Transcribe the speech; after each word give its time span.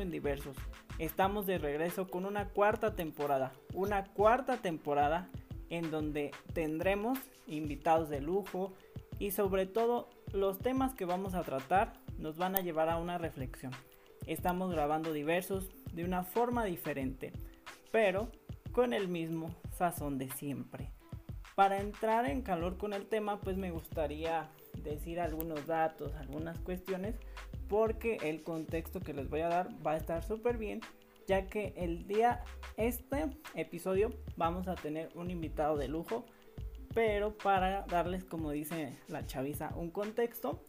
en 0.00 0.10
Diversos. 0.10 0.56
Estamos 0.98 1.46
de 1.46 1.58
regreso 1.58 2.08
con 2.08 2.24
una 2.24 2.48
cuarta 2.48 2.94
temporada. 2.94 3.52
Una 3.74 4.04
cuarta 4.04 4.58
temporada 4.58 5.28
en 5.70 5.90
donde 5.90 6.30
tendremos 6.52 7.18
invitados 7.46 8.08
de 8.08 8.20
lujo 8.20 8.72
y 9.18 9.32
sobre 9.32 9.66
todo 9.66 10.08
los 10.32 10.58
temas 10.58 10.94
que 10.94 11.04
vamos 11.04 11.34
a 11.34 11.42
tratar 11.42 11.92
nos 12.18 12.36
van 12.36 12.56
a 12.56 12.60
llevar 12.60 12.88
a 12.88 12.98
una 12.98 13.18
reflexión. 13.18 13.72
Estamos 14.26 14.70
grabando 14.70 15.12
diversos 15.12 15.70
de 15.92 16.04
una 16.04 16.22
forma 16.22 16.64
diferente, 16.64 17.32
pero 17.90 18.30
con 18.72 18.92
el 18.92 19.08
mismo 19.08 19.54
sazón 19.72 20.18
de 20.18 20.30
siempre. 20.30 20.90
Para 21.54 21.80
entrar 21.80 22.26
en 22.26 22.42
calor 22.42 22.76
con 22.76 22.92
el 22.92 23.06
tema, 23.06 23.40
pues 23.40 23.56
me 23.56 23.70
gustaría 23.70 24.48
decir 24.84 25.18
algunos 25.20 25.66
datos, 25.66 26.14
algunas 26.14 26.58
cuestiones, 26.60 27.16
porque 27.68 28.18
el 28.22 28.42
contexto 28.42 29.00
que 29.00 29.12
les 29.12 29.28
voy 29.28 29.40
a 29.40 29.48
dar 29.48 29.68
va 29.86 29.92
a 29.92 29.96
estar 29.96 30.24
súper 30.24 30.56
bien, 30.56 30.80
ya 31.26 31.46
que 31.46 31.74
el 31.76 32.06
día, 32.06 32.42
este 32.76 33.26
episodio, 33.54 34.10
vamos 34.36 34.68
a 34.68 34.74
tener 34.74 35.10
un 35.14 35.30
invitado 35.30 35.76
de 35.76 35.88
lujo, 35.88 36.24
pero 36.94 37.36
para 37.36 37.82
darles, 37.82 38.24
como 38.24 38.50
dice 38.50 38.96
la 39.08 39.26
chaviza, 39.26 39.72
un 39.76 39.90
contexto, 39.90 40.64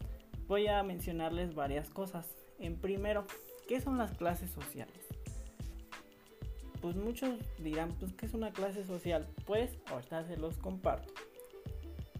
voy 0.46 0.66
a 0.66 0.82
mencionarles 0.82 1.54
varias 1.54 1.88
cosas. 1.88 2.26
En 2.58 2.76
primero, 2.76 3.24
¿qué 3.66 3.80
son 3.80 3.96
las 3.96 4.12
clases 4.12 4.50
sociales? 4.50 5.06
Pues 6.82 6.96
muchos 6.96 7.38
dirán, 7.58 7.94
pues 7.98 8.12
¿qué 8.12 8.26
es 8.26 8.34
una 8.34 8.52
clase 8.52 8.84
social? 8.84 9.28
Pues 9.46 9.78
ahorita 9.90 10.26
se 10.26 10.36
los 10.36 10.56
comparto. 10.58 11.12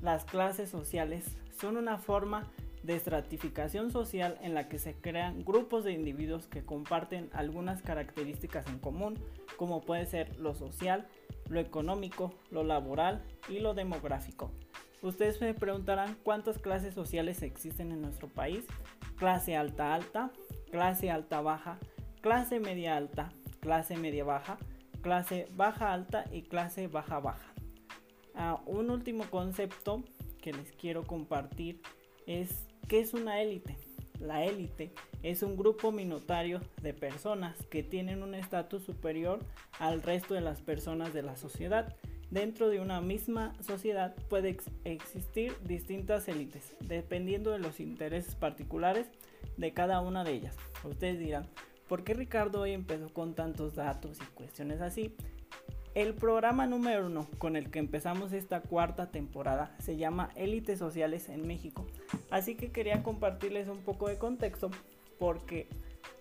Las 0.02 0.24
clases 0.24 0.70
sociales 0.70 1.36
son 1.60 1.76
una 1.76 1.98
forma 1.98 2.50
de 2.82 2.96
estratificación 2.96 3.90
social 3.90 4.38
en 4.42 4.54
la 4.54 4.68
que 4.68 4.78
se 4.78 4.94
crean 4.94 5.44
grupos 5.44 5.84
de 5.84 5.92
individuos 5.92 6.46
que 6.46 6.64
comparten 6.64 7.28
algunas 7.32 7.82
características 7.82 8.66
en 8.68 8.78
común, 8.78 9.18
como 9.56 9.82
puede 9.82 10.06
ser 10.06 10.36
lo 10.38 10.54
social, 10.54 11.06
lo 11.48 11.60
económico, 11.60 12.34
lo 12.50 12.64
laboral 12.64 13.22
y 13.48 13.58
lo 13.58 13.74
demográfico. 13.74 14.50
Ustedes 15.02 15.40
me 15.40 15.54
preguntarán 15.54 16.16
cuántas 16.22 16.58
clases 16.58 16.94
sociales 16.94 17.42
existen 17.42 17.90
en 17.90 18.02
nuestro 18.02 18.28
país. 18.28 18.64
Clase 19.16 19.56
alta 19.56 19.94
alta, 19.94 20.30
clase 20.70 21.10
alta 21.10 21.40
baja, 21.40 21.78
clase 22.20 22.60
media 22.60 22.96
alta, 22.96 23.32
clase 23.60 23.96
media 23.96 24.24
baja, 24.24 24.58
clase 25.02 25.48
baja 25.56 25.92
alta 25.92 26.24
y 26.30 26.42
clase 26.42 26.86
baja 26.86 27.18
baja. 27.18 27.52
Ah, 28.34 28.60
un 28.66 28.90
último 28.90 29.24
concepto 29.30 30.02
que 30.40 30.52
les 30.52 30.72
quiero 30.72 31.04
compartir 31.04 31.80
es 32.26 32.69
qué 32.90 32.98
es 32.98 33.14
una 33.14 33.40
élite. 33.40 33.76
La 34.18 34.44
élite 34.44 34.92
es 35.22 35.44
un 35.44 35.56
grupo 35.56 35.92
minoritario 35.92 36.60
de 36.82 36.92
personas 36.92 37.56
que 37.66 37.84
tienen 37.84 38.24
un 38.24 38.34
estatus 38.34 38.82
superior 38.82 39.38
al 39.78 40.02
resto 40.02 40.34
de 40.34 40.40
las 40.40 40.60
personas 40.60 41.14
de 41.14 41.22
la 41.22 41.36
sociedad. 41.36 41.94
Dentro 42.32 42.68
de 42.68 42.80
una 42.80 43.00
misma 43.00 43.54
sociedad 43.62 44.16
puede 44.28 44.58
existir 44.84 45.54
distintas 45.62 46.26
élites, 46.26 46.74
dependiendo 46.80 47.52
de 47.52 47.60
los 47.60 47.78
intereses 47.78 48.34
particulares 48.34 49.06
de 49.56 49.72
cada 49.72 50.00
una 50.00 50.24
de 50.24 50.32
ellas. 50.32 50.56
Ustedes 50.82 51.20
dirán, 51.20 51.46
¿por 51.88 52.02
qué 52.02 52.14
Ricardo 52.14 52.62
hoy 52.62 52.72
empezó 52.72 53.08
con 53.14 53.36
tantos 53.36 53.76
datos 53.76 54.18
y 54.20 54.34
cuestiones 54.34 54.80
así? 54.80 55.14
El 55.94 56.14
programa 56.14 56.68
número 56.68 57.06
uno 57.06 57.26
con 57.38 57.56
el 57.56 57.68
que 57.72 57.80
empezamos 57.80 58.32
esta 58.32 58.60
cuarta 58.60 59.10
temporada 59.10 59.74
se 59.80 59.96
llama 59.96 60.30
Élites 60.36 60.78
Sociales 60.78 61.28
en 61.28 61.48
México. 61.48 61.84
Así 62.30 62.54
que 62.54 62.70
quería 62.70 63.02
compartirles 63.02 63.66
un 63.66 63.78
poco 63.78 64.08
de 64.08 64.16
contexto 64.16 64.70
porque 65.18 65.66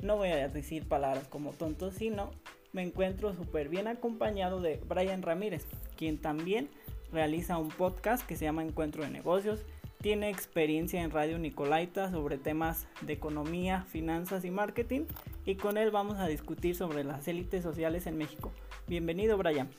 no 0.01 0.17
voy 0.17 0.29
a 0.29 0.47
decir 0.47 0.87
palabras 0.87 1.27
como 1.27 1.51
tonto, 1.51 1.91
sino 1.91 2.31
me 2.73 2.81
encuentro 2.81 3.35
súper 3.35 3.69
bien 3.69 3.87
acompañado 3.87 4.59
de 4.59 4.81
Brian 4.87 5.21
Ramírez, 5.21 5.67
quien 5.95 6.17
también 6.17 6.69
realiza 7.11 7.59
un 7.59 7.69
podcast 7.69 8.25
que 8.25 8.37
se 8.37 8.45
llama 8.45 8.63
Encuentro 8.63 9.03
de 9.03 9.11
Negocios. 9.11 9.63
Tiene 10.01 10.29
experiencia 10.29 11.03
en 11.03 11.11
Radio 11.11 11.37
Nicolaita 11.37 12.09
sobre 12.09 12.39
temas 12.39 12.87
de 13.01 13.13
economía, 13.13 13.83
finanzas 13.83 14.45
y 14.45 14.49
marketing 14.49 15.01
y 15.45 15.55
con 15.55 15.77
él 15.77 15.91
vamos 15.91 16.17
a 16.17 16.27
discutir 16.27 16.75
sobre 16.75 17.03
las 17.03 17.27
élites 17.27 17.61
sociales 17.61 18.07
en 18.07 18.17
México. 18.17 18.51
Bienvenido, 18.89 19.37
Brian. 19.37 19.69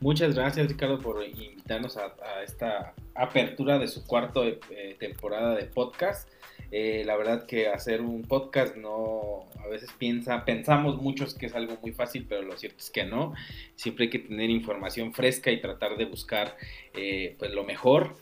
Muchas 0.00 0.34
gracias, 0.34 0.68
Ricardo, 0.68 0.98
por 1.00 1.22
invitarnos 1.22 1.98
a, 1.98 2.14
esta 2.42 2.94
apertura 3.14 3.78
de 3.78 3.88
su 3.88 4.06
cuarta 4.06 4.40
eh, 4.42 4.96
temporada 4.98 5.54
de 5.54 5.64
podcast. 5.64 6.26
Eh, 6.70 7.02
la 7.04 7.14
verdad 7.14 7.44
que 7.44 7.68
hacer 7.68 8.00
un 8.00 8.22
podcast 8.22 8.74
no, 8.74 9.50
a 9.62 9.68
veces 9.68 9.90
piensa, 9.98 10.46
pensamos 10.46 10.96
muchos 11.02 11.34
que 11.34 11.44
es 11.44 11.54
algo 11.54 11.76
muy 11.82 11.92
fácil, 11.92 12.24
pero 12.26 12.40
lo 12.40 12.56
cierto 12.56 12.78
es 12.78 12.90
que 12.90 13.04
no. 13.04 13.34
Siempre 13.74 14.04
hay 14.04 14.10
que 14.10 14.20
tener 14.20 14.48
información 14.48 15.12
fresca 15.12 15.50
y 15.50 15.60
tratar 15.60 15.98
de 15.98 16.06
buscar 16.06 16.56
eh, 16.94 17.36
pues 17.38 17.52
lo 17.52 17.64
mejor 17.64 18.16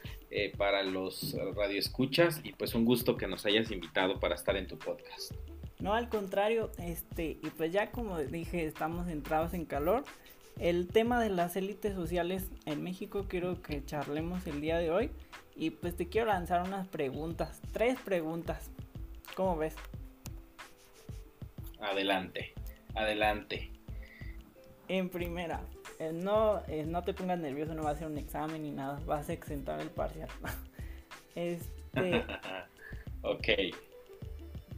para 0.58 0.82
los 0.82 1.34
radioescuchas 1.54 2.42
y 2.44 2.52
pues 2.52 2.74
un 2.74 2.84
gusto 2.84 3.16
que 3.16 3.26
nos 3.26 3.46
hayas 3.46 3.70
invitado 3.70 4.20
para 4.20 4.34
estar 4.34 4.54
en 4.56 4.66
tu 4.66 4.76
podcast. 4.76 5.32
No, 5.78 5.92
al 5.92 6.08
contrario, 6.08 6.70
este, 6.78 7.38
y 7.42 7.50
pues 7.56 7.72
ya 7.72 7.90
como 7.90 8.18
dije, 8.18 8.64
estamos 8.64 9.08
entrados 9.08 9.52
en 9.54 9.66
calor. 9.66 10.04
El 10.58 10.88
tema 10.88 11.20
de 11.20 11.28
las 11.28 11.54
élites 11.56 11.94
sociales 11.94 12.48
en 12.64 12.82
México 12.82 13.26
quiero 13.28 13.60
que 13.60 13.84
charlemos 13.84 14.46
el 14.46 14.60
día 14.62 14.78
de 14.78 14.90
hoy. 14.90 15.10
Y 15.54 15.70
pues 15.70 15.96
te 15.96 16.08
quiero 16.08 16.28
lanzar 16.28 16.62
unas 16.66 16.86
preguntas, 16.88 17.60
tres 17.72 17.98
preguntas. 18.00 18.70
¿Cómo 19.34 19.56
ves? 19.56 19.74
Adelante, 21.80 22.54
adelante. 22.94 23.70
En 24.88 25.08
primera, 25.10 25.60
eh, 25.98 26.12
no, 26.12 26.62
eh, 26.68 26.84
no 26.86 27.02
te 27.02 27.12
pongas 27.12 27.38
nervioso, 27.38 27.74
no 27.74 27.82
va 27.82 27.90
a 27.90 27.96
ser 27.96 28.06
un 28.06 28.18
examen 28.18 28.62
ni 28.62 28.70
nada, 28.70 29.00
vas 29.06 29.28
a 29.28 29.32
exentar 29.32 29.80
el 29.80 29.90
parcial. 29.90 30.28
este. 31.34 32.24
ok. 33.22 33.48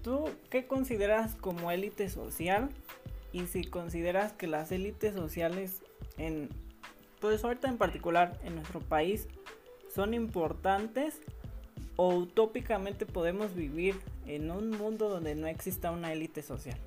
¿Tú 0.09 0.25
qué 0.49 0.65
consideras 0.65 1.35
como 1.35 1.71
élite 1.71 2.09
social? 2.09 2.71
Y 3.31 3.41
si 3.41 3.63
consideras 3.63 4.33
que 4.33 4.47
las 4.47 4.73
élites 4.73 5.13
sociales 5.13 5.83
en, 6.17 6.49
pues 7.21 7.45
ahorita 7.45 7.69
en 7.69 7.77
particular 7.77 8.41
en 8.43 8.55
nuestro 8.55 8.81
país, 8.81 9.29
son 9.95 10.15
importantes 10.15 11.21
o 11.97 12.15
utópicamente 12.15 13.05
podemos 13.05 13.55
vivir 13.55 13.97
en 14.27 14.51
un 14.51 14.71
mundo 14.71 15.11
donde 15.11 15.35
no 15.35 15.47
exista 15.47 15.91
una 15.91 16.11
élite 16.11 16.41
social? 16.41 16.79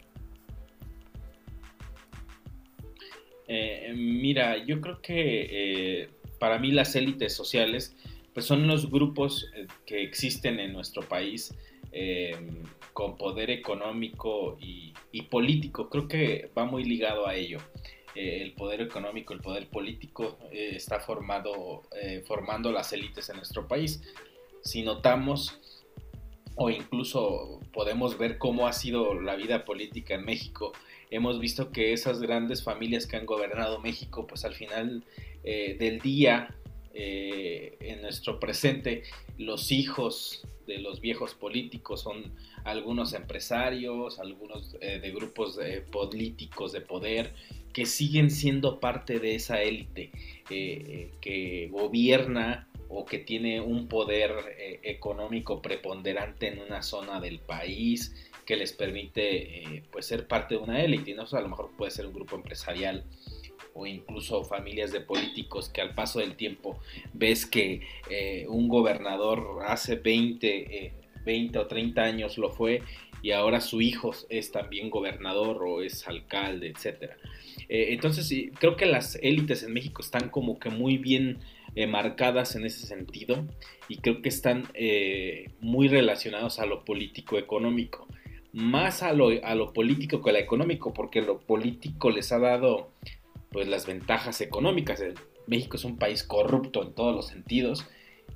Eh, 3.47 3.93
mira, 3.95 4.65
yo 4.65 4.81
creo 4.81 4.99
que 4.99 6.01
eh, 6.01 6.09
para 6.39 6.57
mí 6.57 6.71
las 6.71 6.95
élites 6.95 7.35
sociales 7.35 7.95
pues 8.33 8.47
son 8.47 8.65
los 8.67 8.89
grupos 8.89 9.47
eh, 9.55 9.67
que 9.85 10.01
existen 10.01 10.59
en 10.59 10.73
nuestro 10.73 11.03
país 11.07 11.53
con 12.93 13.17
poder 13.17 13.49
económico 13.49 14.57
y, 14.59 14.93
político. 15.29 15.89
Creo 15.89 16.07
que 16.07 16.49
va 16.57 16.65
muy 16.65 16.83
ligado 16.83 17.27
a 17.27 17.35
ello. 17.35 17.59
Eh, 18.15 18.41
el 18.41 18.53
poder 18.53 18.81
económico, 18.81 19.33
el 19.33 19.39
poder 19.39 19.69
político 19.69 20.37
eh, 20.51 20.73
está 20.75 20.99
formado, 20.99 21.83
eh, 22.01 22.23
formando 22.27 22.71
las 22.71 22.91
élites 22.91 23.29
en 23.29 23.37
nuestro 23.37 23.67
país. 23.67 24.01
Si 24.63 24.81
notamos 24.81 25.57
o 26.55 26.69
incluso 26.69 27.61
podemos 27.71 28.17
ver 28.17 28.37
cómo 28.37 28.67
ha 28.67 28.73
sido 28.73 29.19
la 29.19 29.35
vida 29.35 29.63
política 29.63 30.15
en 30.15 30.25
México, 30.25 30.73
hemos 31.09 31.39
visto 31.39 31.71
que 31.71 31.93
esas 31.93 32.19
grandes 32.19 32.61
familias 32.63 33.07
que 33.07 33.15
han 33.15 33.25
gobernado 33.25 33.79
México, 33.79 34.27
pues 34.27 34.43
al 34.43 34.53
final 34.53 35.05
del 35.43 35.99
día, 35.99 36.53
en 36.93 38.01
nuestro 38.01 38.39
presente, 38.39 39.03
los 39.37 39.71
hijos 39.71 40.45
de 40.71 40.79
los 40.79 41.01
viejos 41.01 41.33
políticos 41.33 42.01
son 42.01 42.33
algunos 42.63 43.13
empresarios, 43.13 44.19
algunos 44.19 44.77
eh, 44.81 44.99
de 44.99 45.11
grupos 45.11 45.59
políticos 45.91 46.71
de 46.71 46.81
poder 46.81 47.33
que 47.73 47.85
siguen 47.85 48.29
siendo 48.31 48.79
parte 48.79 49.19
de 49.19 49.35
esa 49.35 49.61
élite 49.61 50.11
eh, 50.49 50.49
eh, 50.49 51.11
que 51.21 51.69
gobierna 51.71 52.67
o 52.89 53.05
que 53.05 53.19
tiene 53.19 53.61
un 53.61 53.87
poder 53.87 54.31
económico 54.83 55.61
preponderante 55.61 56.47
en 56.49 56.59
una 56.59 56.81
zona 56.81 57.21
del 57.21 57.39
país 57.39 58.13
que 58.45 58.57
les 58.57 58.73
permite 58.73 59.83
pues 59.91 60.07
ser 60.07 60.27
parte 60.27 60.55
de 60.55 60.61
una 60.61 60.83
élite, 60.83 61.13
¿no? 61.13 61.23
a 61.23 61.41
lo 61.41 61.47
mejor 61.47 61.71
puede 61.77 61.91
ser 61.91 62.05
un 62.05 62.13
grupo 62.13 62.35
empresarial 62.35 63.05
o 63.73 63.85
incluso 63.85 64.43
familias 64.43 64.91
de 64.91 65.01
políticos 65.01 65.69
que 65.69 65.81
al 65.81 65.95
paso 65.95 66.19
del 66.19 66.35
tiempo 66.35 66.79
ves 67.13 67.45
que 67.45 67.81
un 68.47 68.67
gobernador 68.67 69.59
hace 69.65 69.95
20, 69.95 70.93
20 71.25 71.59
o 71.59 71.67
30 71.67 72.01
años 72.01 72.37
lo 72.37 72.51
fue 72.51 72.81
y 73.21 73.31
ahora 73.31 73.61
su 73.61 73.81
hijo 73.81 74.11
es 74.29 74.51
también 74.51 74.89
gobernador 74.89 75.63
o 75.63 75.81
es 75.83 76.07
alcalde, 76.07 76.67
etc. 76.69 77.11
Eh, 77.69 77.87
entonces 77.89 78.33
creo 78.59 78.75
que 78.75 78.85
las 78.85 79.15
élites 79.21 79.63
en 79.63 79.73
México 79.73 80.01
están 80.01 80.29
como 80.29 80.59
que 80.59 80.69
muy 80.69 80.97
bien 80.97 81.39
eh, 81.75 81.87
marcadas 81.87 82.55
en 82.55 82.65
ese 82.65 82.87
sentido 82.87 83.45
y 83.87 83.97
creo 83.97 84.21
que 84.21 84.29
están 84.29 84.67
eh, 84.73 85.51
muy 85.59 85.87
relacionados 85.87 86.59
a 86.59 86.65
lo 86.65 86.83
político-económico. 86.83 88.07
Más 88.53 89.01
a 89.03 89.13
lo, 89.13 89.29
a 89.45 89.55
lo 89.55 89.71
político 89.71 90.21
que 90.21 90.31
a 90.31 90.33
lo 90.33 90.39
económico, 90.39 90.93
porque 90.93 91.21
lo 91.21 91.39
político 91.39 92.09
les 92.09 92.31
ha 92.33 92.39
dado 92.39 92.89
pues 93.51 93.67
las 93.67 93.85
ventajas 93.85 94.41
económicas. 94.41 95.03
México 95.47 95.77
es 95.77 95.83
un 95.83 95.97
país 95.97 96.23
corrupto 96.23 96.83
en 96.83 96.93
todos 96.93 97.15
los 97.15 97.27
sentidos 97.27 97.85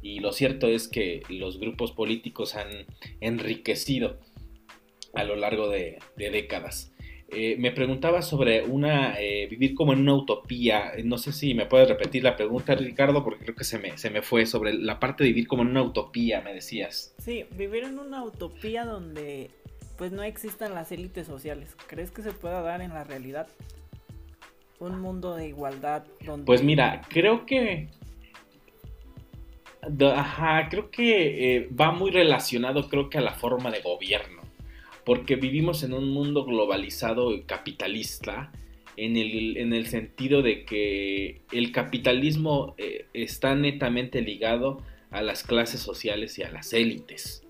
y 0.02 0.20
lo 0.20 0.34
cierto 0.34 0.68
es 0.68 0.88
que 0.88 1.24
los 1.30 1.60
grupos 1.60 1.92
políticos 1.92 2.56
han 2.56 2.86
enriquecido 3.22 4.20
a 5.14 5.24
lo 5.24 5.36
largo 5.36 5.70
de, 5.70 6.00
décadas. 6.16 6.92
Eh, 7.30 7.56
me 7.58 7.72
preguntaba 7.72 8.22
sobre 8.22 8.62
una 8.62 9.20
eh, 9.20 9.48
vivir 9.48 9.74
como 9.74 9.94
en 9.94 10.00
una 10.00 10.14
utopía. 10.14 10.92
No 11.04 11.18
sé 11.18 11.32
si 11.32 11.56
me 11.56 11.66
puedes 11.66 11.90
repetir 11.90 12.24
la 12.24 12.36
pregunta, 12.36 12.76
Ricardo, 12.76 13.24
porque 13.24 13.46
creo 13.46 13.56
que 13.56 13.64
se 13.64 13.80
me, 13.80 13.98
se 13.98 14.12
me 14.12 14.22
fue 14.22 14.46
sobre 14.46 14.74
la 14.74 15.00
parte 15.00 15.24
de 15.24 15.30
vivir 15.30 15.48
como 15.48 15.64
en 15.64 15.70
una 15.70 15.82
utopía, 15.82 16.42
me 16.42 16.54
decías. 16.54 17.16
Sí, 17.18 17.46
vivir 17.58 17.86
en 17.86 17.98
una 17.98 18.24
utopía 18.24 18.86
donde 18.86 19.50
pues 19.98 20.12
no 20.12 20.24
existan 20.24 20.74
las 20.76 20.92
élites 20.92 21.26
sociales. 21.26 21.76
¿Crees 21.88 22.12
que 22.12 22.22
se 22.22 22.32
pueda 22.32 22.62
dar 22.62 22.82
en 22.82 22.94
la 22.94 23.04
realidad? 23.06 23.48
Un 24.86 25.02
mundo 25.02 25.36
de 25.36 25.48
igualdad 25.48 26.04
donde... 26.24 26.46
Pues 26.46 26.64
mira, 26.64 27.02
creo 27.10 27.46
que 27.46 27.90
Ajá, 30.16 30.68
creo 30.70 30.90
que 30.90 31.58
eh, 31.58 31.70
va 31.70 31.92
muy 31.92 32.12
relacionado, 32.12 32.90
creo 32.90 33.10
que 33.10 33.20
a 33.20 33.22
la 33.22 33.34
forma 33.34 33.70
de 33.70 33.82
gobierno, 33.82 34.42
porque 35.06 35.36
vivimos 35.36 35.84
en 35.84 35.94
un 35.94 36.10
mundo 36.10 36.44
globalizado 36.44 37.34
y 37.34 37.44
capitalista, 37.44 38.52
en 38.98 39.18
el, 39.18 39.58
en 39.58 39.74
el 39.74 39.88
sentido 39.88 40.42
de 40.42 40.66
que 40.66 41.42
el 41.52 41.72
capitalismo 41.72 42.76
eh, 42.78 43.06
está 43.14 43.54
netamente 43.54 44.22
ligado 44.22 44.82
a 45.12 45.22
las 45.22 45.44
clases 45.44 45.82
sociales 45.82 46.40
y 46.40 46.44
a 46.44 46.50
las 46.50 46.74
élites. 46.74 47.44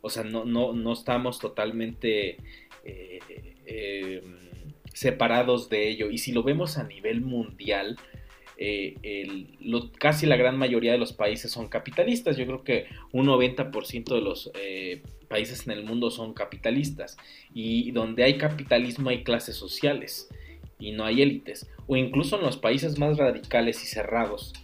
O 0.00 0.10
sea, 0.10 0.24
no, 0.24 0.44
no, 0.44 0.72
no 0.72 0.92
estamos 0.92 1.38
totalmente 1.38 2.38
eh, 2.84 4.22
separados 4.96 5.68
de 5.68 5.90
ello. 5.90 6.10
Y 6.10 6.16
si 6.16 6.32
lo 6.32 6.42
vemos 6.42 6.78
a 6.78 6.84
nivel 6.84 7.20
mundial, 7.20 7.98
eh, 8.56 8.94
casi 9.98 10.24
la 10.24 10.36
gran 10.36 10.56
mayoría 10.56 10.92
de 10.92 10.98
los 10.98 11.12
países 11.12 11.52
son 11.52 11.68
capitalistas. 11.68 12.38
Yo 12.38 12.46
creo 12.46 12.64
que 12.64 12.86
un 13.12 13.26
90% 13.26 14.14
de 14.14 14.20
los 14.22 14.50
eh, 14.54 15.02
países 15.28 15.66
en 15.66 15.72
el 15.72 15.84
mundo 15.84 16.10
son 16.10 16.32
capitalistas. 16.32 17.18
Y 17.52 17.90
donde 17.90 18.24
hay 18.24 18.38
capitalismo 18.38 19.10
hay 19.10 19.22
clases 19.22 19.56
sociales 19.56 20.30
y 20.78 20.92
no 20.92 21.04
hay 21.04 21.20
élites. 21.20 21.68
O 21.86 21.96
incluso 21.96 22.38
en 22.38 22.44
los 22.44 22.56
países 22.56 22.98
más 22.98 23.18
radicales 23.18 23.82
y 23.82 23.86
cerrados, 23.86 24.54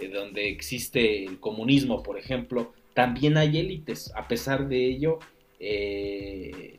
eh, 0.00 0.08
donde 0.08 0.48
existe 0.48 1.26
el 1.26 1.40
comunismo, 1.40 2.02
por 2.02 2.18
ejemplo, 2.18 2.72
también 2.94 3.36
hay 3.36 3.58
élites. 3.58 4.12
A 4.16 4.28
pesar 4.28 4.66
de 4.66 4.86
ello, 4.86 5.18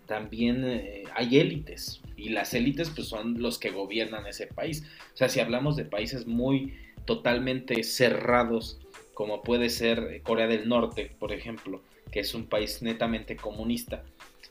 también 0.06 1.04
hay 1.16 1.38
élites 1.38 2.02
y 2.18 2.30
las 2.30 2.54
élites 2.54 2.90
pues 2.90 3.08
son 3.08 3.42
los 3.42 3.58
que 3.58 3.72
gobiernan 3.72 4.28
ese 4.28 4.48
país. 4.48 4.84
O 5.14 5.18
sea, 5.18 5.30
si 5.30 5.40
hablamos 5.40 5.76
de 5.76 5.86
países 5.86 6.28
muy 6.28 6.74
totalmente 7.06 7.84
cerrados, 7.84 8.80
como 9.14 9.42
puede 9.44 9.70
ser 9.70 10.22
Corea 10.24 10.48
del 10.48 10.68
Norte, 10.68 11.12
por 11.20 11.32
ejemplo, 11.32 11.82
que 12.12 12.20
es 12.20 12.34
un 12.34 12.46
país 12.46 12.82
netamente 12.82 13.36
comunista, 13.36 14.04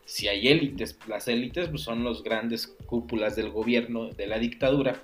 si 0.05 0.29
hay 0.29 0.49
élites, 0.49 0.99
las 1.09 1.29
élites 1.29 1.69
pues, 1.69 1.83
son 1.83 2.05
los 2.05 2.23
grandes 2.23 2.67
cúpulas 2.87 3.37
del 3.37 3.51
gobierno, 3.51 4.11
de 4.11 4.27
la 4.27 4.39
dictadura, 4.39 5.03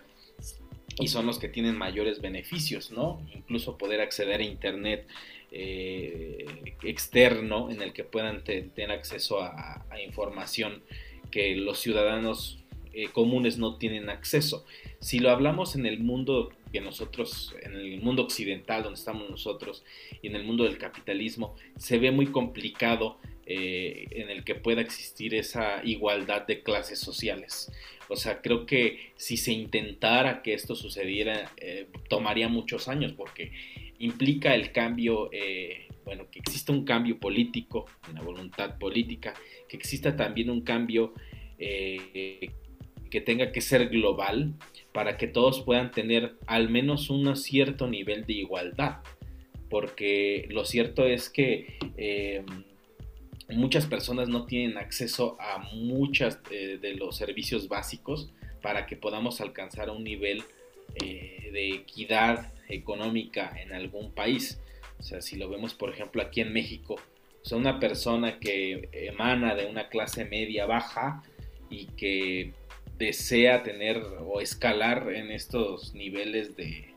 y 0.98 1.08
son 1.08 1.24
los 1.24 1.38
que 1.38 1.48
tienen 1.48 1.78
mayores 1.78 2.20
beneficios, 2.20 2.90
¿no? 2.90 3.22
Incluso 3.34 3.78
poder 3.78 4.00
acceder 4.00 4.40
a 4.40 4.44
Internet 4.44 5.06
eh, 5.52 6.46
externo 6.82 7.70
en 7.70 7.82
el 7.82 7.92
que 7.92 8.04
puedan 8.04 8.44
tener 8.44 8.90
acceso 8.90 9.42
a 9.42 9.84
información 10.04 10.82
que 11.30 11.54
los 11.54 11.78
ciudadanos 11.78 12.60
eh, 12.92 13.08
comunes 13.12 13.56
no 13.56 13.76
tienen 13.76 14.10
acceso. 14.10 14.64
Si 14.98 15.20
lo 15.20 15.30
hablamos 15.30 15.76
en 15.76 15.86
el 15.86 16.00
mundo 16.00 16.50
que 16.72 16.80
nosotros, 16.80 17.54
en 17.62 17.74
el 17.74 18.00
mundo 18.00 18.22
occidental 18.22 18.82
donde 18.82 18.98
estamos 18.98 19.30
nosotros 19.30 19.84
y 20.22 20.26
en 20.26 20.34
el 20.34 20.42
mundo 20.42 20.64
del 20.64 20.76
capitalismo, 20.76 21.54
se 21.76 21.98
ve 21.98 22.10
muy 22.10 22.26
complicado 22.26 23.18
eh, 23.46 24.06
en 24.10 24.28
el 24.28 24.42
que 24.42 24.56
pueda 24.56 24.80
existir 24.80 25.36
esa 25.36 25.82
igualdad 25.84 26.46
de 26.48 26.62
clases 26.62 26.98
sociales. 26.98 27.70
O 28.08 28.16
sea, 28.16 28.40
creo 28.42 28.66
que 28.66 29.12
si 29.14 29.36
se 29.36 29.52
intentara 29.52 30.42
que 30.42 30.52
esto 30.52 30.74
sucediera, 30.74 31.52
tomaría 32.08 32.48
muchos 32.48 32.88
años 32.88 33.12
porque 33.12 33.52
implica 34.00 34.54
el 34.54 34.72
cambio, 34.72 35.30
bueno, 36.04 36.28
que 36.30 36.40
exista 36.40 36.72
un 36.72 36.84
cambio 36.84 37.20
político, 37.20 37.86
una 38.10 38.22
voluntad 38.22 38.78
política, 38.78 39.32
que 39.68 39.76
exista 39.76 40.16
también 40.16 40.50
un 40.50 40.62
cambio 40.62 41.14
eh, 41.62 42.50
que 43.10 43.20
tenga 43.20 43.52
que 43.52 43.60
ser 43.60 43.88
global 43.88 44.54
para 44.92 45.16
que 45.16 45.26
todos 45.26 45.62
puedan 45.62 45.90
tener 45.90 46.36
al 46.46 46.70
menos 46.70 47.10
un 47.10 47.36
cierto 47.36 47.86
nivel 47.86 48.24
de 48.24 48.34
igualdad. 48.34 49.02
Porque 49.68 50.46
lo 50.48 50.64
cierto 50.64 51.06
es 51.06 51.28
que 51.28 51.76
eh, 51.96 52.44
muchas 53.50 53.86
personas 53.86 54.28
no 54.28 54.46
tienen 54.46 54.78
acceso 54.78 55.36
a 55.40 55.58
muchos 55.74 56.38
eh, 56.50 56.78
de 56.80 56.94
los 56.94 57.16
servicios 57.16 57.68
básicos 57.68 58.32
para 58.62 58.86
que 58.86 58.96
podamos 58.96 59.40
alcanzar 59.40 59.90
un 59.90 60.04
nivel 60.04 60.42
de 60.98 61.74
equidad 61.74 62.52
económica 62.68 63.52
en 63.60 63.72
algún 63.72 64.12
país. 64.12 64.60
O 64.98 65.02
sea, 65.02 65.20
si 65.20 65.36
lo 65.36 65.48
vemos, 65.48 65.74
por 65.74 65.90
ejemplo, 65.90 66.22
aquí 66.22 66.40
en 66.40 66.52
México, 66.52 66.96
sea, 67.42 67.58
una 67.58 67.80
persona 67.80 68.38
que 68.38 68.88
emana 68.92 69.54
de 69.54 69.66
una 69.66 69.88
clase 69.88 70.24
media 70.24 70.66
baja 70.66 71.22
y 71.68 71.86
que 71.86 72.52
desea 72.98 73.62
tener 73.62 74.02
o 74.20 74.40
escalar 74.40 75.12
en 75.12 75.30
estos 75.30 75.94
niveles 75.94 76.56
de, 76.56 76.90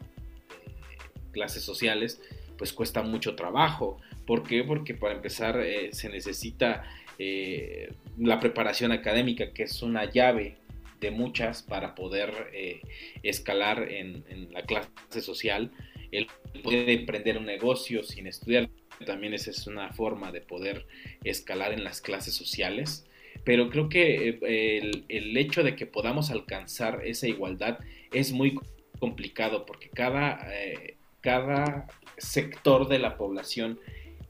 clases 1.31 1.63
sociales, 1.63 2.21
pues 2.57 2.71
cuesta 2.71 3.01
mucho 3.01 3.35
trabajo. 3.35 3.97
¿Por 4.25 4.43
qué? 4.43 4.63
Porque 4.63 4.93
para 4.93 5.15
empezar 5.15 5.59
eh, 5.59 5.89
se 5.91 6.09
necesita 6.09 6.83
eh, 7.17 7.91
la 8.17 8.39
preparación 8.39 8.91
académica, 8.91 9.51
que 9.51 9.63
es 9.63 9.81
una 9.81 10.09
llave 10.09 10.57
de 11.03 11.11
muchas 11.11 11.61
para 11.61 11.93
poder 11.93 12.49
eh, 12.53 12.81
escalar 13.21 13.91
en, 13.91 14.23
la 14.51 14.63
clase 14.63 15.21
social. 15.21 15.71
Él 16.11 16.27
puede 16.63 16.93
emprender 16.93 17.37
un 17.37 17.45
negocio 17.45 18.03
sin 18.03 18.25
estudiar 18.25 18.69
también 19.05 19.33
esa 19.33 19.51
es 19.51 19.67
una 19.67 19.91
forma 19.91 20.31
de 20.31 20.41
poder 20.41 20.85
escalar 21.23 21.73
en 21.73 21.83
las 21.83 22.01
clases 22.01 22.33
sociales. 22.33 23.05
Pero 23.43 23.69
creo 23.69 23.89
que 23.89 24.39
eh, 24.41 24.91
el, 25.09 25.37
hecho 25.37 25.63
de 25.63 25.75
que 25.75 25.85
podamos 25.85 26.31
alcanzar 26.31 27.01
esa 27.03 27.27
igualdad 27.27 27.79
es 28.11 28.31
muy 28.31 28.57
complicado 28.99 29.65
porque 29.65 29.89
cada, 29.89 30.39
eh, 30.53 30.95
cada 31.19 31.87
sector 32.17 32.87
de 32.87 32.99
la 32.99 33.17
población 33.17 33.79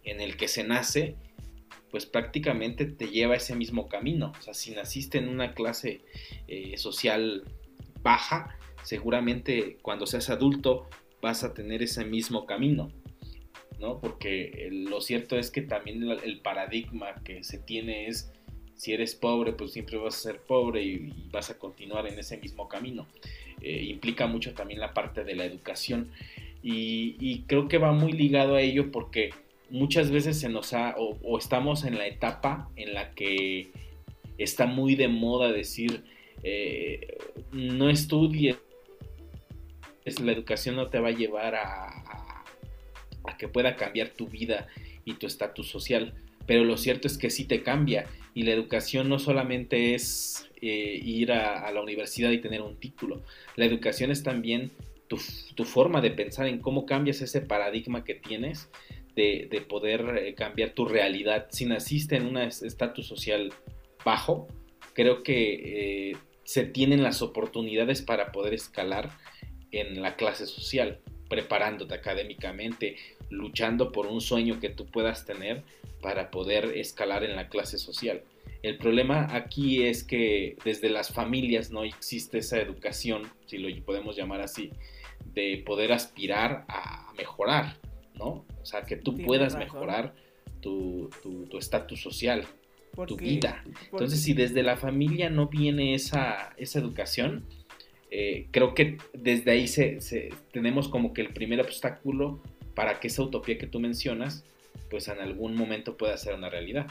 en 0.04 0.22
el 0.22 0.36
que 0.38 0.48
se 0.48 0.64
nace, 0.64 1.16
pues 1.94 2.08
prácticamente 2.08 2.86
te 2.86 3.10
lleva 3.10 3.36
ese 3.36 3.56
mismo 3.56 3.88
camino. 3.88 4.34
O 4.40 4.42
sea, 4.42 4.56
si 4.56 4.72
naciste 4.72 5.20
en 5.20 5.30
una 5.30 5.54
clase 5.54 6.02
eh, 6.48 6.76
social 6.76 7.44
baja, 8.02 8.58
seguramente 8.82 9.78
cuando 9.84 10.08
seas 10.08 10.32
adulto 10.32 10.90
vas 11.22 11.44
a 11.44 11.54
tener 11.54 11.84
ese 11.84 12.04
mismo 12.04 12.48
camino. 12.48 12.92
Porque 14.02 14.70
lo 14.72 15.02
cierto 15.02 15.38
es 15.38 15.52
que 15.52 15.62
también 15.62 16.10
el, 16.10 16.40
paradigma 16.40 17.14
que 17.24 17.44
se 17.44 17.60
tiene 17.60 18.08
es, 18.08 18.32
si 18.74 18.94
eres 18.94 19.14
pobre, 19.14 19.54
pues 19.54 19.74
siempre 19.74 19.98
vas 19.98 20.16
a 20.16 20.20
ser 20.20 20.40
pobre 20.40 20.82
y, 20.82 21.14
vas 21.32 21.52
a 21.52 21.60
continuar 21.60 22.08
en 22.08 22.18
ese 22.18 22.38
mismo 22.38 22.68
camino. 22.68 23.06
Eh, 23.62 23.84
implica 23.84 24.26
mucho 24.26 24.56
también 24.56 24.80
la 24.80 24.96
parte 24.96 25.24
de 25.24 25.36
la 25.36 25.46
educación 25.46 26.10
y, 26.64 27.44
creo 27.46 27.68
que 27.68 27.78
va 27.78 27.92
muy 27.92 28.14
ligado 28.14 28.56
a 28.56 28.62
ello 28.62 28.90
porque 28.92 29.30
muchas 29.74 30.10
veces 30.10 30.40
se 30.40 30.48
nos 30.48 30.74
ha, 30.74 30.96
o, 30.98 31.38
estamos 31.38 31.84
en 31.84 31.98
la 31.98 32.08
etapa 32.08 32.70
en 32.78 32.94
la 32.94 33.12
que 33.12 33.72
está 34.38 34.66
muy 34.66 34.96
de 34.96 35.10
moda 35.10 35.52
decir, 35.52 36.06
eh, 36.44 37.18
no 37.52 37.90
estudies, 37.90 38.58
la 40.22 40.32
educación 40.32 40.76
no 40.76 40.88
te 40.88 41.00
va 41.00 41.10
a 41.10 41.12
llevar 41.12 41.56
a, 41.56 42.44
a 43.26 43.38
que 43.38 43.50
pueda 43.50 43.76
cambiar 43.76 44.10
tu 44.10 44.28
vida 44.28 44.68
y 45.04 45.16
tu 45.16 45.28
estatus 45.28 45.68
social. 45.68 46.14
Pero 46.46 46.64
lo 46.64 46.78
cierto 46.78 47.08
es 47.08 47.18
que 47.18 47.30
sí 47.30 47.46
te 47.46 47.64
cambia 47.64 48.06
y 48.34 48.44
la 48.44 48.52
educación 48.52 49.10
no 49.10 49.20
solamente 49.20 49.96
es 49.96 50.50
eh, 50.66 51.00
ir 51.04 51.34
a, 51.34 51.70
la 51.72 51.82
universidad 51.82 52.32
y 52.32 52.40
tener 52.40 52.62
un 52.62 52.78
título, 52.78 53.22
la 53.58 53.66
educación 53.66 54.12
es 54.12 54.24
también 54.24 54.72
tu, 55.10 55.66
forma 55.66 56.00
de 56.00 56.10
pensar 56.10 56.48
en 56.48 56.60
cómo 56.60 56.86
cambias 56.86 57.22
ese 57.22 57.42
paradigma 57.42 58.04
que 58.04 58.16
tienes 58.16 58.70
de, 59.16 59.66
poder 59.68 60.18
eh, 60.18 60.36
cambiar 60.36 60.72
tu 60.72 60.86
realidad. 60.86 61.48
Si 61.52 61.66
naciste 61.66 62.16
en 62.16 62.26
un 62.26 62.38
estatus 62.38 63.08
social 63.08 63.54
bajo, 64.06 64.48
creo 64.94 65.24
que 65.24 66.12
eh, 66.12 66.18
se 66.44 66.66
tienen 66.66 67.04
las 67.04 67.22
oportunidades 67.22 68.02
para 68.02 68.32
poder 68.32 68.54
escalar 68.54 69.12
en 69.72 70.02
la 70.02 70.16
clase 70.16 70.46
social 70.46 71.00
preparándote 71.34 71.96
académicamente, 71.96 72.96
luchando 73.32 73.92
por 73.92 74.06
un 74.06 74.22
sueño 74.22 74.60
que 74.60 74.70
tú 74.70 74.86
puedas 74.86 75.26
tener 75.26 75.64
para 76.00 76.30
poder 76.30 76.78
escalar 76.78 77.24
en 77.24 77.36
la 77.36 77.50
clase 77.50 77.80
social. 77.80 78.22
El 78.62 78.78
problema 78.78 79.28
aquí 79.36 79.84
es 79.84 80.04
que 80.04 80.58
desde 80.64 80.90
las 80.90 81.12
familias 81.12 81.72
no 81.72 81.86
existe 81.86 82.38
esa 82.38 82.60
educación, 82.60 83.32
si 83.48 83.58
lo 83.58 83.84
podemos 83.84 84.16
llamar 84.16 84.42
así, 84.42 84.72
de 85.26 85.64
poder 85.66 85.92
aspirar 85.92 86.66
a 86.68 87.12
mejorar, 87.18 87.78
¿no? 88.14 88.46
O 88.64 88.66
sea, 88.66 88.84
que 88.84 88.96
tú 88.96 89.16
puedas 89.18 89.56
mejorar 89.56 90.16
tu 90.62 91.10
estatus 91.60 92.02
social, 92.02 92.48
tu 93.08 93.18
vida. 93.18 93.64
Entonces, 93.92 94.22
si 94.22 94.34
desde 94.34 94.64
la 94.64 94.78
familia 94.78 95.30
no 95.30 95.48
viene 95.48 95.96
esa, 95.96 96.54
esa 96.58 96.80
educación, 96.80 97.44
eh, 98.12 98.48
creo 98.52 98.76
que 98.76 98.98
desde 99.14 99.52
ahí 99.52 99.68
se, 99.68 100.00
tenemos 100.52 100.88
como 100.88 101.14
que 101.14 101.22
el 101.22 101.34
primer 101.34 101.60
obstáculo 101.62 102.40
para 102.76 103.00
que 103.00 103.08
esa 103.08 103.24
utopía 103.24 103.58
que 103.58 103.68
tú 103.68 103.80
mencionas, 103.80 104.44
pues 104.90 105.08
en 105.08 105.20
algún 105.20 105.56
momento 105.56 105.98
pueda 105.98 106.18
ser 106.18 106.36
una 106.36 106.50
realidad. 106.50 106.88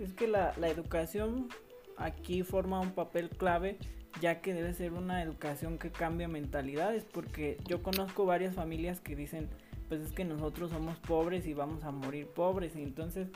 Es 0.00 0.12
que 0.12 0.26
la, 0.26 0.54
la 0.58 0.68
educación 0.68 1.48
aquí 1.96 2.42
forma 2.42 2.80
un 2.80 2.92
papel 2.92 3.30
clave 3.30 3.78
ya 4.20 4.42
que 4.42 4.52
debe 4.52 4.74
ser 4.74 4.92
una 4.92 5.22
educación 5.22 5.78
que 5.78 5.90
cambia 5.90 6.28
mentalidades, 6.28 7.04
porque 7.04 7.56
yo 7.66 7.82
conozco 7.82 8.26
varias 8.26 8.54
familias 8.54 9.00
que 9.00 9.16
dicen, 9.16 9.48
pues 9.92 10.04
es 10.04 10.12
que 10.12 10.24
nosotros 10.24 10.70
somos 10.70 10.96
pobres 11.00 11.46
y 11.46 11.52
vamos 11.52 11.84
a 11.84 11.90
morir 11.90 12.26
pobres, 12.26 12.74
y 12.76 12.82
entonces 12.82 13.28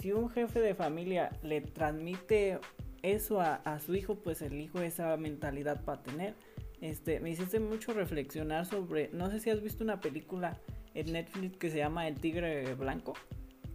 si 0.00 0.10
un 0.10 0.30
jefe 0.30 0.58
de 0.58 0.74
familia 0.74 1.28
le 1.42 1.60
transmite 1.60 2.60
eso 3.02 3.42
a, 3.42 3.78
su 3.80 3.94
hijo, 3.94 4.14
pues 4.14 4.40
el 4.40 4.58
hijo 4.58 4.80
esa 4.80 5.14
mentalidad 5.18 5.84
va 5.86 5.92
a 5.92 6.02
tener. 6.02 6.34
Este, 6.80 7.20
me 7.20 7.28
hiciste 7.28 7.60
mucho 7.60 7.92
reflexionar 7.92 8.64
sobre, 8.64 9.10
no 9.12 9.30
sé 9.30 9.38
si 9.38 9.50
has 9.50 9.60
visto 9.60 9.84
una 9.84 10.00
película 10.00 10.58
en 10.94 11.12
Netflix 11.12 11.58
que 11.58 11.68
se 11.68 11.76
llama 11.76 12.08
El 12.08 12.18
Tigre 12.18 12.74
Blanco, 12.74 13.12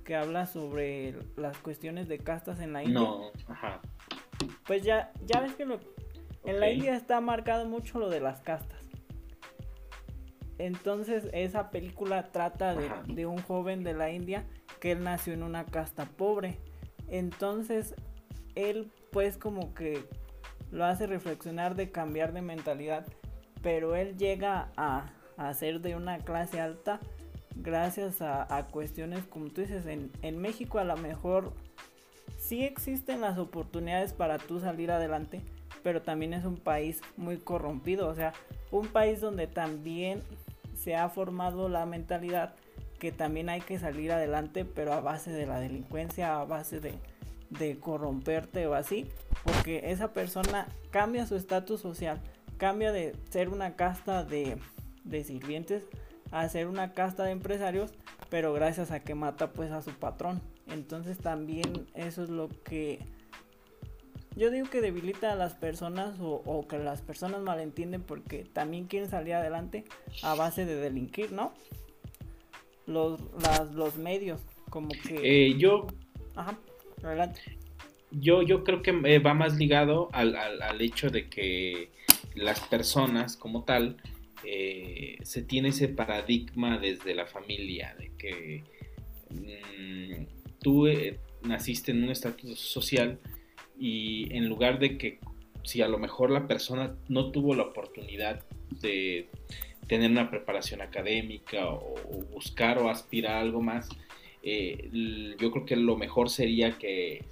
que 0.03 0.15
habla 0.15 0.47
sobre 0.47 1.13
las 1.37 1.55
cuestiones 1.59 2.07
de 2.07 2.17
castas 2.17 2.59
en 2.61 2.73
la 2.73 2.81
India. 2.81 2.99
No, 2.99 3.29
ajá. 3.47 3.79
Pues 4.65 4.81
ya, 4.81 5.11
ya 5.23 5.39
ves 5.39 5.53
que 5.53 5.67
en 6.45 6.59
la 6.59 6.71
India 6.71 6.95
está 6.95 7.21
marcado 7.21 7.67
mucho 7.67 7.99
lo 7.99 8.09
de 8.09 8.21
las 8.21 8.41
castas. 8.41 8.82
Entonces 10.63 11.25
esa 11.33 11.71
película 11.71 12.31
trata 12.31 12.73
de, 12.73 12.89
de 13.13 13.25
un 13.25 13.41
joven 13.41 13.83
de 13.83 13.93
la 13.93 14.11
India 14.11 14.45
que 14.79 14.93
él 14.93 15.03
nació 15.03 15.33
en 15.33 15.43
una 15.43 15.65
casta 15.65 16.05
pobre. 16.05 16.57
Entonces, 17.09 17.95
él 18.55 18.89
pues 19.11 19.37
como 19.37 19.73
que 19.73 20.05
lo 20.71 20.85
hace 20.85 21.05
reflexionar 21.05 21.75
de 21.75 21.91
cambiar 21.91 22.31
de 22.31 22.41
mentalidad, 22.41 23.05
pero 23.61 23.97
él 23.97 24.17
llega 24.17 24.69
a, 24.77 25.11
a 25.35 25.53
ser 25.53 25.81
de 25.81 25.97
una 25.97 26.19
clase 26.19 26.61
alta 26.61 27.01
gracias 27.57 28.21
a, 28.21 28.65
cuestiones 28.71 29.25
como 29.25 29.49
tú 29.49 29.59
dices, 29.59 29.85
en, 29.85 30.11
en 30.21 30.37
México 30.37 30.79
a 30.79 30.85
lo 30.85 30.95
mejor 30.95 31.51
sí 32.37 32.63
existen 32.63 33.19
las 33.19 33.37
oportunidades 33.37 34.13
para 34.13 34.37
tú 34.37 34.61
salir 34.61 34.91
adelante, 34.91 35.41
pero 35.83 36.01
también 36.01 36.33
es 36.33 36.45
un 36.45 36.55
país 36.55 37.01
muy 37.17 37.35
corrompido, 37.35 38.07
o 38.07 38.15
sea, 38.15 38.31
un 38.71 38.87
país 38.87 39.19
donde 39.19 39.47
también 39.47 40.23
se 40.83 40.95
ha 40.95 41.09
formado 41.09 41.69
la 41.69 41.85
mentalidad 41.85 42.55
que 42.99 43.11
también 43.11 43.49
hay 43.49 43.61
que 43.61 43.79
salir 43.79 44.11
adelante, 44.11 44.65
pero 44.65 44.93
a 44.93 45.01
base 45.01 45.31
de 45.31 45.45
la 45.45 45.59
delincuencia, 45.59 46.39
a 46.39 46.45
base 46.45 46.79
de, 46.79 46.93
de 47.49 47.77
corromperte 47.79 48.67
o 48.67 48.73
así, 48.73 49.07
porque 49.43 49.91
esa 49.91 50.13
persona 50.13 50.67
cambia 50.91 51.25
su 51.25 51.35
estatus 51.35 51.81
social, 51.81 52.21
cambia 52.57 52.91
de 52.91 53.15
ser 53.29 53.49
una 53.49 53.75
casta 53.75 54.23
de, 54.23 54.57
de 55.03 55.23
sirvientes 55.23 55.85
a 56.31 56.47
ser 56.49 56.67
una 56.67 56.93
casta 56.93 57.23
de 57.23 57.31
empresarios, 57.31 57.93
pero 58.29 58.53
gracias 58.53 58.91
a 58.91 59.01
que 59.01 59.15
mata 59.15 59.51
pues 59.51 59.71
a 59.71 59.81
su 59.81 59.91
patrón. 59.91 60.41
Entonces 60.67 61.17
también 61.19 61.87
eso 61.93 62.23
es 62.23 62.29
lo 62.29 62.49
que 62.63 63.05
yo 64.35 64.51
digo 64.51 64.69
que 64.69 64.81
debilita 64.81 65.31
a 65.31 65.35
las 65.35 65.53
personas 65.53 66.19
o, 66.19 66.41
o, 66.45 66.67
que 66.67 66.77
las 66.77 67.01
personas 67.01 67.41
malentienden 67.41 68.01
porque 68.01 68.45
también 68.51 68.85
quieren 68.85 69.09
salir 69.09 69.33
adelante 69.33 69.83
a 70.21 70.35
base 70.35 70.65
de 70.65 70.75
delinquir, 70.75 71.31
¿no? 71.31 71.53
los, 72.85 73.19
los 73.73 73.97
medios, 73.97 74.41
como 74.69 74.89
que... 74.89 75.47
Eh, 75.47 75.57
yo... 75.57 75.87
Ajá, 76.35 76.57
adelante. 77.03 77.41
Yo, 78.11 78.41
yo 78.41 78.63
creo 78.63 78.81
que 78.81 78.91
eh, 79.05 79.19
va 79.19 79.33
más 79.33 79.57
ligado 79.57 80.09
al, 80.13 80.35
al, 80.35 80.81
hecho 80.81 81.09
de 81.09 81.29
que 81.29 81.89
las 82.35 82.59
personas 82.59 83.37
como 83.37 83.63
tal 83.63 83.97
eh, 84.43 85.17
se 85.23 85.41
tiene 85.41 85.69
ese 85.69 85.87
paradigma 85.87 86.77
desde 86.77 87.15
la 87.15 87.25
familia, 87.25 87.95
de 87.97 88.11
que 88.17 88.63
mm, 89.29 90.59
tú 90.61 90.87
naciste 91.41 91.91
en 91.91 92.03
un 92.03 92.09
estatus 92.09 92.59
social 92.59 93.19
y 93.77 94.35
en 94.35 94.47
lugar 94.49 94.79
de 94.79 94.97
que 94.97 95.19
si 95.63 95.81
a 95.81 95.87
lo 95.87 95.97
mejor 95.97 96.29
la 96.29 96.47
persona 96.47 96.95
no 97.07 97.31
tuvo 97.31 97.55
la 97.55 97.63
oportunidad 97.63 98.43
de 98.81 99.29
tener 99.87 100.11
una 100.11 100.29
preparación 100.29 100.81
académica 100.81 101.67
o, 101.67 101.95
buscar 102.31 102.77
o 102.79 102.89
aspirar 102.89 103.37
a 103.37 103.39
algo 103.41 103.61
más, 103.61 103.89
eh, 104.43 104.89
yo 105.39 105.51
creo 105.51 105.65
que 105.65 105.75
lo 105.75 105.95
mejor 105.95 106.29
sería 106.29 106.77
que 106.77 107.25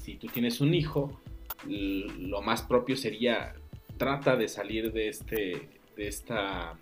si 0.00 0.16
tú 0.16 0.26
tienes 0.28 0.60
un 0.60 0.74
hijo, 0.74 1.20
lo 1.66 2.40
más 2.42 2.62
propio 2.62 2.96
sería 2.96 3.54
trata 3.96 4.36
de 4.36 4.48
salir 4.48 4.92
de, 4.92 5.08
este, 5.08 5.68
de 5.96 6.08
esta 6.08 6.78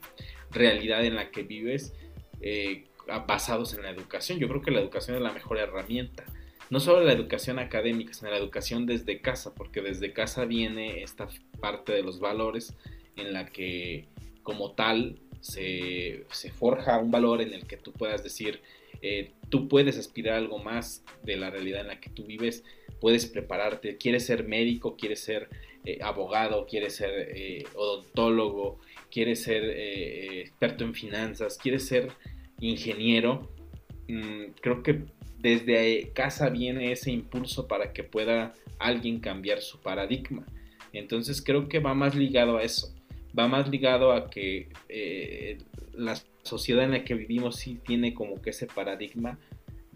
realidad 0.50 1.04
en 1.04 1.16
la 1.16 1.30
que 1.30 1.42
vives 1.42 1.94
eh, 2.40 2.84
basados 3.26 3.74
en 3.74 3.82
la 3.82 3.90
educación. 3.90 4.38
Yo 4.38 4.48
creo 4.48 4.62
que 4.62 4.70
la 4.70 4.80
educación 4.80 5.16
es 5.16 5.22
la 5.22 5.32
mejor 5.32 5.58
herramienta. 5.58 6.24
No 6.70 6.80
solo 6.80 7.04
la 7.04 7.12
educación 7.12 7.58
académica, 7.58 8.12
sino 8.12 8.30
la 8.30 8.38
educación 8.38 8.86
desde 8.86 9.20
casa, 9.20 9.54
porque 9.54 9.82
desde 9.82 10.12
casa 10.12 10.44
viene 10.44 11.02
esta 11.02 11.28
parte 11.60 11.92
de 11.92 12.02
los 12.02 12.18
valores 12.18 12.74
en 13.16 13.32
la 13.32 13.46
que 13.46 14.06
como 14.42 14.72
tal 14.72 15.18
se, 15.40 16.24
forja 16.54 16.98
un 16.98 17.10
valor 17.10 17.40
en 17.40 17.52
el 17.52 17.66
que 17.66 17.76
tú 17.76 17.92
puedas 17.92 18.22
decir, 18.22 18.60
eh, 19.02 19.32
tú 19.48 19.68
puedes 19.68 19.98
aspirar 19.98 20.36
algo 20.36 20.58
más 20.58 21.04
de 21.22 21.36
la 21.36 21.50
realidad 21.50 21.82
en 21.82 21.88
la 21.88 22.00
que 22.00 22.10
tú 22.10 22.24
vives, 22.24 22.64
puedes 23.00 23.26
prepararte, 23.26 23.96
quieres 23.96 24.26
ser 24.26 24.44
médico, 24.44 24.96
quieres 24.96 25.20
ser 25.20 25.48
eh, 25.84 25.98
abogado, 26.02 26.66
quieres 26.66 26.96
ser 26.96 27.30
eh, 27.34 27.64
odontólogo, 27.74 28.80
quieres 29.10 29.42
ser 29.42 29.64
experto 29.64 30.84
en 30.84 30.94
finanzas, 30.94 31.58
quieres 31.58 31.86
ser 31.86 32.08
ingeniero. 32.58 33.50
Mm, 34.08 34.52
creo 34.60 34.82
que 34.82 35.04
desde 35.38 36.10
casa 36.14 36.48
viene 36.48 36.92
ese 36.92 37.10
impulso 37.10 37.66
para 37.66 37.92
que 37.92 38.04
pueda 38.04 38.52
alguien 38.78 39.20
cambiar 39.20 39.60
su 39.60 39.80
paradigma. 39.80 40.46
Entonces 40.92 41.42
creo 41.42 41.68
que 41.68 41.78
va 41.78 41.94
más 41.94 42.14
ligado 42.14 42.56
a 42.56 42.62
eso 42.62 42.96
va 43.38 43.48
más 43.48 43.68
ligado 43.68 44.12
a 44.12 44.30
que 44.30 44.68
eh, 44.88 45.58
la 45.94 46.18
sociedad 46.42 46.84
en 46.84 46.92
la 46.92 47.04
que 47.04 47.14
vivimos 47.14 47.56
sí 47.56 47.80
tiene 47.84 48.14
como 48.14 48.40
que 48.40 48.50
ese 48.50 48.66
paradigma 48.66 49.38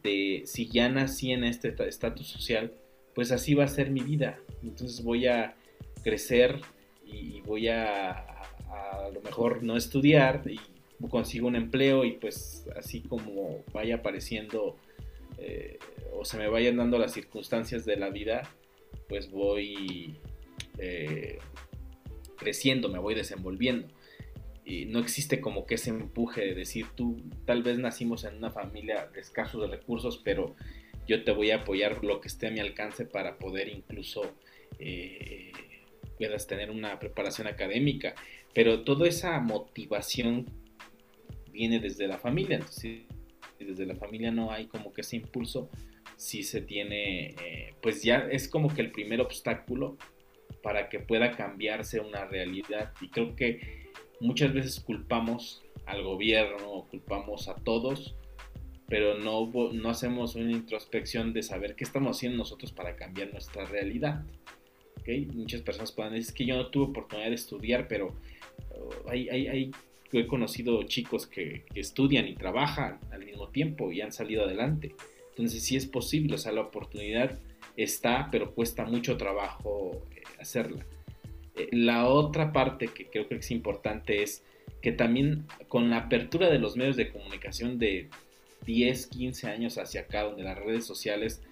de 0.02 0.42
si 0.46 0.68
ya 0.68 0.88
nací 0.88 1.32
en 1.32 1.44
este 1.44 1.74
estatus 1.86 2.26
social, 2.26 2.72
pues 3.14 3.32
así 3.32 3.54
va 3.54 3.64
a 3.64 3.68
ser 3.68 3.90
mi 3.90 4.00
vida. 4.00 4.38
Entonces 4.62 5.02
voy 5.02 5.26
a 5.26 5.54
crecer 6.02 6.60
y 7.04 7.40
voy 7.42 7.68
a 7.68 8.26
a, 8.70 9.10
lo 9.12 9.20
mejor 9.22 9.62
no 9.62 9.76
estudiar 9.76 10.42
y 10.46 10.58
consigo 11.08 11.48
un 11.48 11.56
empleo 11.56 12.04
y 12.04 12.12
pues 12.12 12.66
así 12.76 13.00
como 13.00 13.64
vaya 13.72 13.96
apareciendo 13.96 14.76
eh, 15.40 15.78
o 16.12 16.24
se 16.24 16.36
me 16.36 16.48
vayan 16.48 16.76
dando 16.76 16.98
las 16.98 17.12
circunstancias 17.12 17.84
de 17.84 17.96
la 17.96 18.10
vida, 18.10 18.42
pues 19.08 19.30
voy 19.30 20.18
eh, 20.78 21.38
creciendo, 22.36 22.88
me 22.88 22.98
voy 22.98 23.14
desenvolviendo. 23.14 23.88
Y 24.64 24.84
no 24.84 25.00
existe 25.00 25.40
como 25.40 25.66
que 25.66 25.74
ese 25.74 25.90
empuje 25.90 26.42
de 26.42 26.54
decir, 26.54 26.86
tú 26.94 27.22
tal 27.44 27.62
vez 27.62 27.78
nacimos 27.78 28.24
en 28.24 28.36
una 28.36 28.50
familia 28.50 29.08
de 29.12 29.20
escasos 29.20 29.68
recursos, 29.68 30.20
pero 30.22 30.54
yo 31.08 31.24
te 31.24 31.32
voy 31.32 31.50
a 31.50 31.56
apoyar 31.56 32.04
lo 32.04 32.20
que 32.20 32.28
esté 32.28 32.48
a 32.48 32.50
mi 32.50 32.60
alcance 32.60 33.04
para 33.04 33.38
poder 33.38 33.68
incluso 33.68 34.22
eh, 34.78 35.50
puedas 36.18 36.46
tener 36.46 36.70
una 36.70 36.98
preparación 36.98 37.48
académica. 37.48 38.14
Pero 38.54 38.84
toda 38.84 39.08
esa 39.08 39.40
motivación 39.40 40.46
viene 41.50 41.80
desde 41.80 42.06
la 42.06 42.18
familia. 42.18 42.56
Entonces, 42.56 43.02
desde 43.64 43.86
la 43.86 43.96
familia 43.96 44.30
no 44.30 44.50
hay 44.50 44.66
como 44.66 44.92
que 44.92 45.02
ese 45.02 45.16
impulso, 45.16 45.70
si 46.16 46.42
se 46.42 46.60
tiene, 46.60 47.30
eh, 47.30 47.74
pues 47.82 48.02
ya 48.02 48.28
es 48.30 48.48
como 48.48 48.72
que 48.74 48.82
el 48.82 48.92
primer 48.92 49.20
obstáculo 49.20 49.96
para 50.62 50.88
que 50.88 51.00
pueda 51.00 51.32
cambiarse 51.32 52.00
una 52.00 52.24
realidad. 52.26 52.92
Y 53.00 53.08
creo 53.08 53.34
que 53.34 53.90
muchas 54.20 54.52
veces 54.52 54.80
culpamos 54.80 55.62
al 55.86 56.02
gobierno, 56.02 56.86
culpamos 56.90 57.48
a 57.48 57.54
todos, 57.54 58.14
pero 58.88 59.18
no, 59.18 59.50
no 59.72 59.88
hacemos 59.88 60.34
una 60.34 60.50
introspección 60.50 61.32
de 61.32 61.42
saber 61.42 61.76
qué 61.76 61.84
estamos 61.84 62.16
haciendo 62.16 62.38
nosotros 62.38 62.72
para 62.72 62.96
cambiar 62.96 63.32
nuestra 63.32 63.64
realidad. 63.64 64.24
¿Okay? 64.98 65.26
Muchas 65.26 65.62
personas 65.62 65.92
pueden 65.92 66.12
decir 66.12 66.34
que 66.34 66.44
yo 66.44 66.56
no 66.56 66.70
tuve 66.70 66.90
oportunidad 66.90 67.28
de 67.28 67.34
estudiar, 67.34 67.88
pero 67.88 68.08
uh, 68.08 69.08
hay, 69.08 69.28
hay, 69.28 69.70
hay 70.12 70.24
he 70.24 70.26
conocido 70.26 70.82
chicos 70.84 71.26
que, 71.26 71.64
estudian 71.74 72.26
y 72.26 72.34
trabajan 72.34 72.98
al 73.10 73.24
mismo 73.24 73.48
tiempo 73.48 73.92
y 73.92 74.00
han 74.00 74.12
salido 74.12 74.44
adelante. 74.44 74.94
Entonces 75.30 75.62
sí 75.62 75.76
es 75.76 75.86
posible, 75.86 76.34
o 76.34 76.38
sea, 76.38 76.52
la 76.52 76.62
oportunidad 76.62 77.38
está, 77.76 78.28
pero 78.30 78.52
cuesta 78.54 78.84
mucho 78.84 79.16
trabajo 79.16 80.06
eh, 80.14 80.22
hacerla. 80.38 80.84
Eh, 81.56 81.68
la 81.72 82.06
otra 82.06 82.52
parte 82.52 82.88
que 82.88 83.06
creo 83.06 83.28
que 83.28 83.36
es 83.36 83.50
importante 83.50 84.22
es 84.22 84.44
que 84.82 84.92
también 84.92 85.46
con 85.68 85.90
la 85.90 85.98
apertura 85.98 86.50
de 86.50 86.58
los 86.58 86.76
medios 86.76 86.96
de 86.96 87.10
comunicación 87.10 87.78
de 87.78 88.08
10, 88.66 89.06
15 89.06 89.48
años 89.48 89.78
hacia 89.78 90.02
acá, 90.02 90.22
donde 90.24 90.42
las 90.42 90.58
redes 90.58 90.84
sociales 90.84 91.42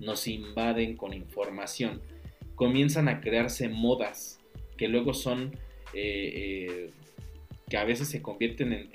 nos 0.00 0.26
invaden 0.26 0.96
con 0.96 1.12
información, 1.12 2.00
comienzan 2.54 3.08
a 3.08 3.20
crearse 3.20 3.68
modas 3.68 4.40
que 4.76 4.88
luego 4.88 5.14
son, 5.14 5.54
eh, 5.94 6.32
eh, 6.34 6.90
que 7.74 7.78
a 7.80 7.84
veces 7.84 8.06
se 8.06 8.22
convierten 8.22 8.88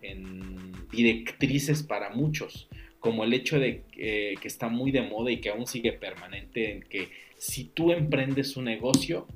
en, 0.00 0.72
directrices 0.90 1.82
para 1.82 2.08
muchos, 2.08 2.66
como 2.98 3.24
el 3.24 3.34
hecho 3.34 3.58
de 3.58 3.84
que 3.90 4.48
está 4.48 4.70
muy 4.70 4.90
de 4.90 5.02
moda 5.02 5.30
y 5.30 5.38
que 5.38 5.50
aún 5.50 5.66
sigue 5.66 5.92
permanente, 5.92 6.72
en 6.72 6.82
que 6.82 7.10
si 7.36 7.64
tú 7.64 7.92
emprendes 7.92 8.56
un 8.56 8.64
negocio, 8.64 9.26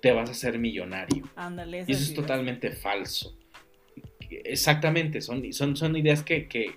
te 0.00 0.12
vas 0.12 0.28
a 0.28 0.32
hacer 0.32 0.60
millonario. 0.60 1.28
y 1.88 1.90
eso 1.90 2.02
es 2.02 2.14
totalmente 2.14 2.70
falso. 2.70 3.36
Exactamente, 4.30 5.20
son, 5.20 5.52
son, 5.52 5.76
son 5.76 5.96
ideas 5.96 6.22
que, 6.22 6.70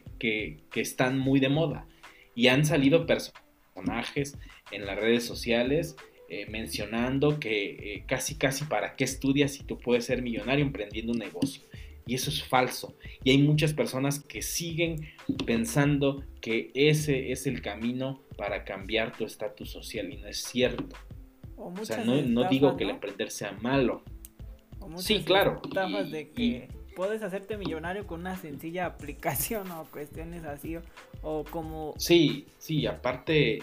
están 0.74 1.20
muy 1.20 1.40
de 1.40 1.50
moda 1.50 1.86
y 2.34 2.48
han 2.48 2.66
salido 2.66 3.06
personajes 3.06 4.40
en 4.72 4.88
las 4.88 4.98
redes 4.98 5.24
sociales 5.24 5.96
eh, 6.30 6.46
mencionando 6.50 7.40
que 7.40 7.96
eh, 7.96 8.04
casi 8.08 8.36
casi 8.36 8.66
para 8.66 8.96
qué 8.96 9.04
estudias 9.04 9.52
si 9.52 9.64
tú 9.64 9.78
puedes 9.78 10.06
ser 10.06 10.22
millonario 10.22 10.66
emprendiendo 10.66 11.12
un 11.12 11.20
negocio. 11.20 11.64
Y 12.06 12.16
eso 12.16 12.30
es 12.30 12.44
falso. 12.44 12.96
Y 13.24 13.32
hay 13.32 13.38
muchas 13.38 13.74
personas 13.74 14.20
que 14.20 14.42
siguen 14.42 15.08
pensando 15.46 16.24
que 16.42 16.72
ese 16.74 17.32
es 17.32 17.48
el 17.48 17.62
camino 17.62 18.22
para 18.38 18.66
cambiar 18.66 19.16
tu 19.16 19.26
estatus 19.26 19.70
social 19.70 20.12
y 20.12 20.18
no 20.18 20.28
es 20.28 20.44
cierto. 20.44 20.96
O, 21.56 21.86
sea, 21.86 22.04
no, 22.04 22.50
digo 22.50 22.76
que 22.76 22.84
el 22.84 22.90
emprender 22.90 23.32
sea 23.32 23.54
malo. 23.62 24.04
sí, 24.98 25.24
claro. 25.24 25.62
de 26.12 26.32
que 26.32 26.68
puedes 26.96 27.24
hacerte 27.24 27.58
millonario 27.58 28.06
con 28.06 28.22
una 28.22 28.36
sencilla 28.36 28.86
aplicación 28.88 29.72
o 29.72 29.86
cuestiones 29.86 30.44
así. 30.44 30.78
O, 31.22 31.44
como. 31.44 31.94
Sí, 31.98 32.48
sí, 32.58 32.86
aparte. 32.86 33.60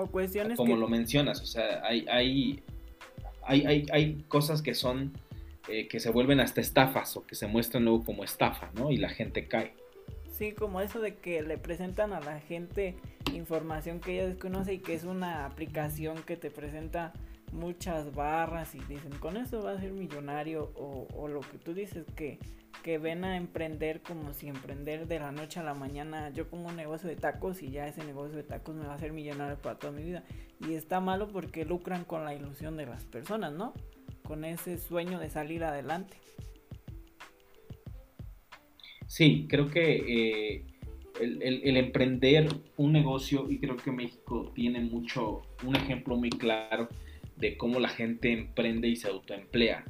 O 0.00 0.06
cuestiones. 0.06 0.56
Como 0.56 0.76
lo 0.76 0.88
mencionas, 0.88 1.40
o 1.40 1.46
sea, 1.46 1.82
hay, 1.84 2.06
hay, 2.08 2.62
hay, 3.42 3.86
hay, 3.92 4.24
cosas 4.28 4.62
que 4.62 4.74
son. 4.74 5.12
Eh, 5.68 5.88
que 5.88 6.00
se 6.00 6.10
vuelven 6.10 6.40
hasta 6.40 6.60
estafas 6.60 7.16
o 7.16 7.26
que 7.26 7.34
se 7.34 7.46
muestran 7.46 7.84
luego 7.84 8.02
como 8.02 8.24
estafa, 8.24 8.70
¿no? 8.74 8.90
Y 8.90 8.96
la 8.96 9.10
gente 9.10 9.46
cae. 9.46 9.74
Sí, 10.32 10.52
como 10.52 10.80
eso 10.80 11.00
de 11.00 11.16
que 11.16 11.42
le 11.42 11.58
presentan 11.58 12.14
a 12.14 12.20
la 12.20 12.40
gente 12.40 12.96
información 13.34 14.00
que 14.00 14.14
ella 14.14 14.26
desconoce 14.26 14.74
y 14.74 14.78
que 14.78 14.94
es 14.94 15.04
una 15.04 15.44
aplicación 15.44 16.22
que 16.22 16.36
te 16.36 16.50
presenta 16.50 17.12
muchas 17.52 18.14
barras 18.14 18.74
y 18.74 18.80
dicen 18.80 19.12
con 19.18 19.36
eso 19.36 19.62
va 19.62 19.72
a 19.72 19.80
ser 19.80 19.92
millonario 19.92 20.72
o, 20.74 21.28
lo 21.28 21.40
que 21.40 21.58
tú 21.58 21.74
dices 21.74 22.06
que, 22.16 22.38
que 22.82 22.98
ven 22.98 23.24
a 23.24 23.36
emprender 23.36 24.02
como 24.02 24.32
si 24.32 24.48
emprender 24.48 25.06
de 25.06 25.18
la 25.18 25.32
noche 25.32 25.60
a 25.60 25.62
la 25.62 25.74
mañana 25.74 26.30
yo 26.30 26.48
pongo 26.48 26.68
un 26.68 26.76
negocio 26.76 27.08
de 27.08 27.16
tacos 27.16 27.62
y 27.62 27.70
ya 27.70 27.88
ese 27.88 28.04
negocio 28.04 28.36
de 28.36 28.44
tacos 28.44 28.74
me 28.74 28.86
va 28.86 28.92
a 28.92 28.96
hacer 28.96 29.12
millonario 29.12 29.56
para 29.58 29.78
toda 29.78 29.92
mi 29.92 30.02
vida 30.02 30.24
y 30.66 30.74
está 30.74 31.00
malo 31.00 31.28
porque 31.28 31.64
lucran 31.64 32.04
con 32.04 32.24
la 32.24 32.34
ilusión 32.34 32.76
de 32.76 32.86
las 32.86 33.04
personas, 33.04 33.52
¿no? 33.52 33.74
Con 34.22 34.44
ese 34.44 34.78
sueño 34.78 35.18
de 35.18 35.30
salir 35.30 35.64
adelante. 35.64 36.16
Sí, 39.06 39.46
creo 39.48 39.68
que 39.68 40.54
eh, 40.56 40.64
el, 41.20 41.76
emprender 41.76 42.48
un 42.76 42.92
negocio, 42.92 43.50
y 43.50 43.58
creo 43.58 43.76
que 43.76 43.90
México 43.90 44.52
tiene 44.54 44.80
mucho, 44.80 45.42
un 45.66 45.76
ejemplo 45.76 46.16
muy 46.16 46.30
claro 46.30 46.88
de 47.40 47.56
cómo 47.56 47.80
la 47.80 47.88
gente 47.88 48.32
emprende 48.32 48.88
y 48.88 48.96
se 48.96 49.08
autoemplea. 49.08 49.84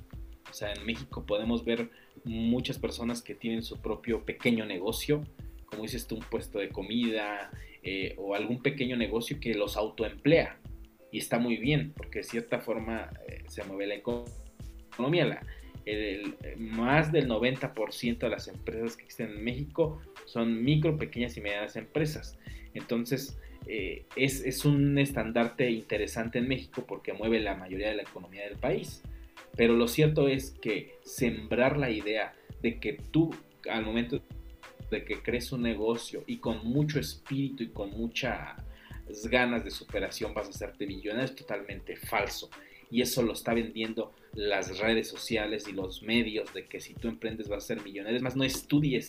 O 0.48 0.52
sea, 0.52 0.72
en 0.72 0.84
México 0.84 1.24
podemos 1.26 1.64
ver 1.64 1.90
muchas 2.24 2.78
personas 2.78 3.22
que 3.22 3.34
tienen 3.34 3.62
su 3.62 3.80
propio 3.80 4.24
pequeño 4.24 4.66
negocio, 4.66 5.24
como 5.66 5.82
dices 5.82 6.06
tú, 6.06 6.16
un 6.16 6.22
puesto 6.22 6.58
de 6.58 6.70
comida 6.70 7.50
eh, 7.82 8.14
o 8.18 8.34
algún 8.34 8.62
pequeño 8.62 8.96
negocio 8.96 9.38
que 9.40 9.54
los 9.54 9.76
autoemplea. 9.76 10.58
Y 11.12 11.18
está 11.18 11.38
muy 11.38 11.56
bien, 11.56 11.92
porque 11.96 12.20
de 12.20 12.24
cierta 12.24 12.60
forma 12.60 13.10
eh, 13.28 13.42
se 13.48 13.64
mueve 13.64 13.86
la 13.86 13.94
economía. 13.94 15.24
La, 15.24 15.46
el, 15.86 16.36
más 16.58 17.10
del 17.12 17.28
90% 17.28 18.18
de 18.18 18.28
las 18.28 18.48
empresas 18.48 18.96
que 18.96 19.04
existen 19.04 19.30
en 19.30 19.44
México 19.44 20.00
son 20.26 20.62
micro, 20.62 20.96
pequeñas 20.96 21.36
y 21.36 21.40
medianas 21.40 21.76
empresas. 21.76 22.38
Entonces, 22.74 23.38
eh, 23.66 24.04
es, 24.16 24.44
es, 24.44 24.64
un 24.64 24.98
estandarte 24.98 25.70
interesante 25.70 26.38
en 26.38 26.48
México 26.48 26.84
porque 26.86 27.12
mueve 27.12 27.40
la 27.40 27.54
mayoría 27.54 27.90
de 27.90 27.96
la 27.96 28.02
economía 28.02 28.44
del 28.44 28.56
país. 28.56 29.02
Pero 29.56 29.74
lo 29.74 29.88
cierto 29.88 30.28
es 30.28 30.52
que 30.52 30.98
sembrar 31.04 31.76
la 31.76 31.90
idea 31.90 32.34
de 32.62 32.78
que 32.78 32.94
tú, 33.10 33.34
al 33.68 33.84
momento 33.84 34.20
de 34.90 35.04
que 35.04 35.22
crees 35.22 35.52
un 35.52 35.62
negocio 35.62 36.24
y 36.26 36.38
con 36.38 36.66
mucho 36.66 36.98
espíritu 36.98 37.62
y 37.62 37.68
con 37.68 37.90
muchas 37.90 38.56
ganas 39.24 39.64
de 39.64 39.70
superación 39.70 40.34
vas 40.34 40.46
a 40.46 40.50
hacerte 40.50 40.86
millonario 40.86 41.24
es 41.24 41.34
totalmente 41.34 41.96
falso 41.96 42.48
y 42.90 43.02
eso 43.02 43.22
lo 43.22 43.32
está 43.32 43.54
vendiendo 43.54 44.12
las 44.34 44.78
redes 44.78 45.08
sociales 45.08 45.68
y 45.68 45.72
los 45.72 46.02
medios 46.02 46.52
de 46.52 46.66
que 46.66 46.80
si 46.80 46.94
tú 46.94 47.08
emprendes 47.08 47.48
vas 47.48 47.64
a 47.64 47.66
ser 47.68 47.82
millonario. 47.82 48.16
Es 48.16 48.22
más, 48.22 48.36
no 48.36 48.44
estudies, 48.44 49.08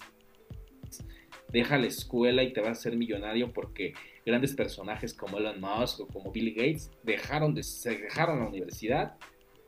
deja 1.52 1.78
la 1.78 1.88
escuela 1.88 2.44
y 2.44 2.54
te 2.54 2.62
vas 2.62 2.80
a 2.80 2.82
ser 2.82 2.96
millonario 2.98 3.52
porque 3.52 3.94
grandes 4.26 4.54
personajes 4.54 5.14
como 5.14 5.38
Elon 5.38 5.60
Musk 5.60 6.02
o 6.02 6.08
como 6.08 6.32
Bill 6.32 6.54
Gates 6.54 6.92
dejaron 7.04 7.54
de, 7.54 7.64
se 7.64 7.98
dejaron 7.98 8.40
la 8.40 8.48
universidad 8.48 9.16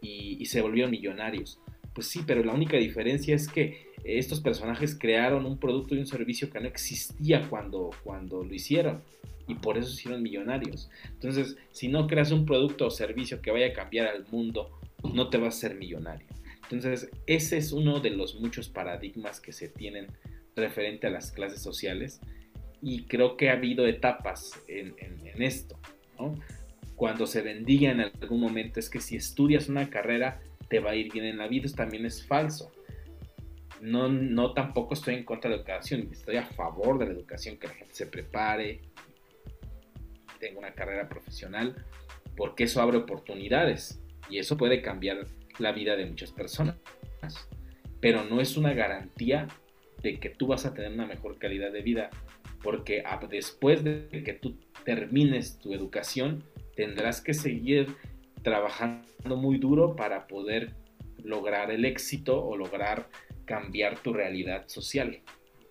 y, 0.02 0.46
se 0.46 0.62
volvieron 0.62 0.92
millonarios. 0.92 1.60
Pues 1.94 2.08
sí, 2.08 2.24
pero 2.26 2.44
la 2.44 2.54
única 2.54 2.78
diferencia 2.78 3.36
es 3.36 3.48
que 3.48 3.94
estos 4.04 4.42
personajes 4.42 4.98
crearon 5.00 5.46
un 5.46 5.58
producto 5.58 5.96
y 5.96 6.00
un 6.00 6.08
servicio 6.08 6.50
que 6.50 6.60
no 6.60 6.68
existía 6.68 7.48
cuando, 7.50 7.92
cuando 8.04 8.44
lo 8.44 8.54
hicieron 8.54 9.02
y 9.48 9.56
por 9.56 9.78
eso 9.78 9.88
se 9.88 9.96
hicieron 9.96 10.22
millonarios. 10.22 10.90
Entonces, 11.06 11.58
si 11.72 11.88
no 11.88 12.08
creas 12.08 12.32
un 12.32 12.46
producto 12.46 12.88
o 12.88 12.90
servicio 12.90 13.42
que 13.42 13.52
vaya 13.52 13.68
a 13.68 13.74
cambiar 13.74 14.08
al 14.08 14.26
mundo, 14.32 14.72
no 15.04 15.30
te 15.30 15.38
vas 15.38 15.56
a 15.56 15.60
ser 15.60 15.76
millonario. 15.76 16.28
Entonces, 16.64 17.10
ese 17.28 17.58
es 17.58 17.72
uno 17.72 18.00
de 18.00 18.10
los 18.10 18.40
muchos 18.40 18.70
paradigmas 18.70 19.40
que 19.40 19.52
se 19.52 19.68
tienen 19.68 20.08
referente 20.56 21.08
a 21.08 21.10
las 21.10 21.32
clases 21.32 21.62
sociales 21.62 22.22
y 22.82 23.06
creo 23.06 23.38
que 23.38 23.50
ha 23.50 23.54
habido 23.54 23.88
etapas 23.88 24.62
en, 24.68 24.94
esto. 25.42 25.80
Cuando 26.96 27.26
se 27.26 27.42
bendiga 27.42 27.92
en 27.92 28.02
algún 28.02 28.40
momento 28.40 28.80
es 28.80 28.90
que 28.90 29.00
si 29.00 29.16
estudias 29.16 29.68
una 29.68 29.90
carrera 29.90 30.42
te 30.70 30.80
va 30.80 30.92
a 30.92 30.96
ir 30.96 31.12
bien 31.12 31.26
en 31.26 31.38
la 31.38 31.48
vida, 31.48 31.70
también 31.76 32.06
es 32.06 32.26
falso. 32.26 32.72
No, 33.82 34.08
no 34.08 34.54
tampoco 34.54 34.94
estoy 34.94 35.16
en 35.16 35.24
contra 35.24 35.50
de 35.50 35.58
la 35.58 35.62
educación, 35.62 36.08
estoy 36.12 36.38
a 36.38 36.46
favor 36.46 37.00
de 37.00 37.08
la 37.08 37.12
educación, 37.12 37.58
que 37.58 37.68
la 37.68 37.74
gente 37.74 37.94
se 37.94 38.08
prepare, 38.08 38.82
tenga 40.40 40.60
una 40.60 40.74
carrera 40.74 41.10
profesional, 41.10 41.86
porque 42.36 42.66
eso 42.66 42.82
abre 42.82 42.98
oportunidades 42.98 44.02
y 44.30 44.38
eso 44.38 44.58
puede 44.58 44.82
cambiar 44.82 45.28
la 45.60 45.72
vida 45.72 45.96
de 45.96 46.06
muchas 46.06 46.32
personas. 46.32 46.78
Pero 48.00 48.24
no 48.26 48.42
es 48.42 48.58
una 48.58 48.74
garantía 48.74 49.48
de 50.04 50.20
que 50.20 50.30
tú 50.30 50.48
vas 50.48 50.66
a 50.66 50.74
tener 50.74 50.92
una 50.92 51.08
mejor 51.08 51.40
calidad 51.40 51.72
de 51.72 51.82
vida, 51.82 52.10
porque 52.62 53.04
después 53.30 53.84
de 53.84 54.08
que 54.24 54.34
tú 54.34 54.58
termines 54.86 55.58
tu 55.58 55.74
educación, 55.74 56.44
tendrás 56.76 57.22
que 57.22 57.34
seguir 57.34 57.96
trabajando 58.44 59.38
muy 59.38 59.58
duro 59.58 59.96
para 59.96 60.28
poder 60.28 60.74
lograr 61.24 61.72
el 61.72 61.86
éxito 61.86 62.44
o 62.44 62.58
lograr 62.58 63.08
cambiar 63.46 63.98
tu 64.00 64.14
realidad 64.14 64.68
social, 64.68 65.22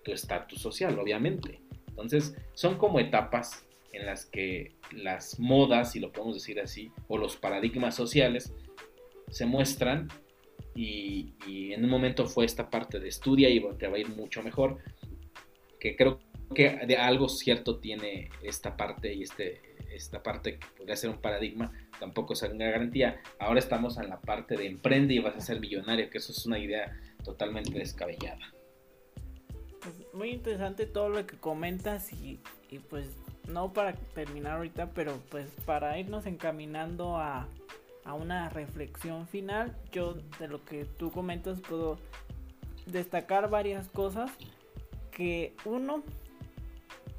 tu 0.03 0.11
estatus 0.11 0.59
social, 0.59 0.97
obviamente. 0.99 1.61
Entonces, 1.87 2.35
son 2.53 2.77
como 2.77 2.99
etapas 2.99 3.67
en 3.91 4.07
las 4.07 4.25
que 4.25 4.73
las 4.91 5.39
modas, 5.39 5.91
si 5.91 5.99
lo 5.99 6.11
podemos 6.11 6.35
decir 6.35 6.59
así, 6.59 6.91
o 7.07 7.17
los 7.17 7.37
paradigmas 7.37 7.95
sociales 7.95 8.53
se 9.29 9.45
muestran 9.45 10.09
y, 10.75 11.73
en 11.73 11.83
un 11.83 11.89
momento 11.89 12.25
fue 12.25 12.45
esta 12.45 12.69
parte 12.69 12.99
de 12.99 13.09
estudia 13.09 13.49
y 13.49 13.61
te 13.77 13.87
va 13.87 13.97
a 13.97 13.99
ir 13.99 14.09
mucho 14.09 14.41
mejor, 14.43 14.77
que 15.79 15.95
creo 15.95 16.19
que 16.53 16.69
de 16.85 16.97
algo 16.97 17.29
cierto 17.29 17.79
tiene 17.79 18.29
esta 18.41 18.77
parte 18.77 19.13
y 19.13 19.23
este, 19.23 19.61
esta 19.91 20.21
parte 20.21 20.59
que 20.59 20.67
podría 20.77 20.95
ser 20.95 21.09
un 21.09 21.19
paradigma, 21.19 21.71
tampoco 21.99 22.33
es 22.33 22.43
una 22.43 22.65
garantía. 22.65 23.21
Ahora 23.39 23.59
estamos 23.59 23.97
en 23.97 24.09
la 24.09 24.19
parte 24.19 24.55
de 24.55 24.67
emprende 24.67 25.13
y 25.15 25.19
vas 25.19 25.35
a 25.35 25.41
ser 25.41 25.59
millonario, 25.59 26.09
que 26.09 26.19
eso 26.19 26.31
es 26.31 26.45
una 26.45 26.59
idea 26.59 26.97
totalmente 27.23 27.77
descabellada. 27.77 28.53
Pues, 29.81 29.95
muy 30.13 30.29
interesante 30.29 30.85
todo 30.85 31.09
lo 31.09 31.25
que 31.25 31.37
comentas 31.37 32.13
y, 32.13 32.39
y 32.69 32.79
pues 32.79 33.09
no 33.47 33.73
para 33.73 33.93
terminar 33.93 34.57
ahorita, 34.57 34.91
pero 34.91 35.19
pues 35.29 35.47
para 35.65 35.99
irnos 35.99 36.25
encaminando 36.25 37.17
a, 37.17 37.47
a 38.05 38.13
una 38.13 38.49
reflexión 38.49 39.27
final, 39.27 39.75
yo 39.91 40.15
de 40.39 40.47
lo 40.47 40.63
que 40.63 40.85
tú 40.85 41.11
comentas 41.11 41.61
puedo 41.61 41.97
destacar 42.85 43.49
varias 43.49 43.89
cosas. 43.89 44.31
Que 45.11 45.55
uno 45.63 46.03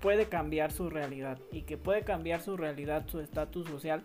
puede 0.01 0.27
cambiar 0.27 0.73
su 0.73 0.91
realidad 0.91 1.39
y 1.53 1.63
que 1.63 1.79
puede 1.79 2.03
cambiar 2.03 2.43
su 2.43 2.57
realidad, 2.57 3.07
su 3.07 3.21
estatus 3.21 3.67
social 3.69 4.03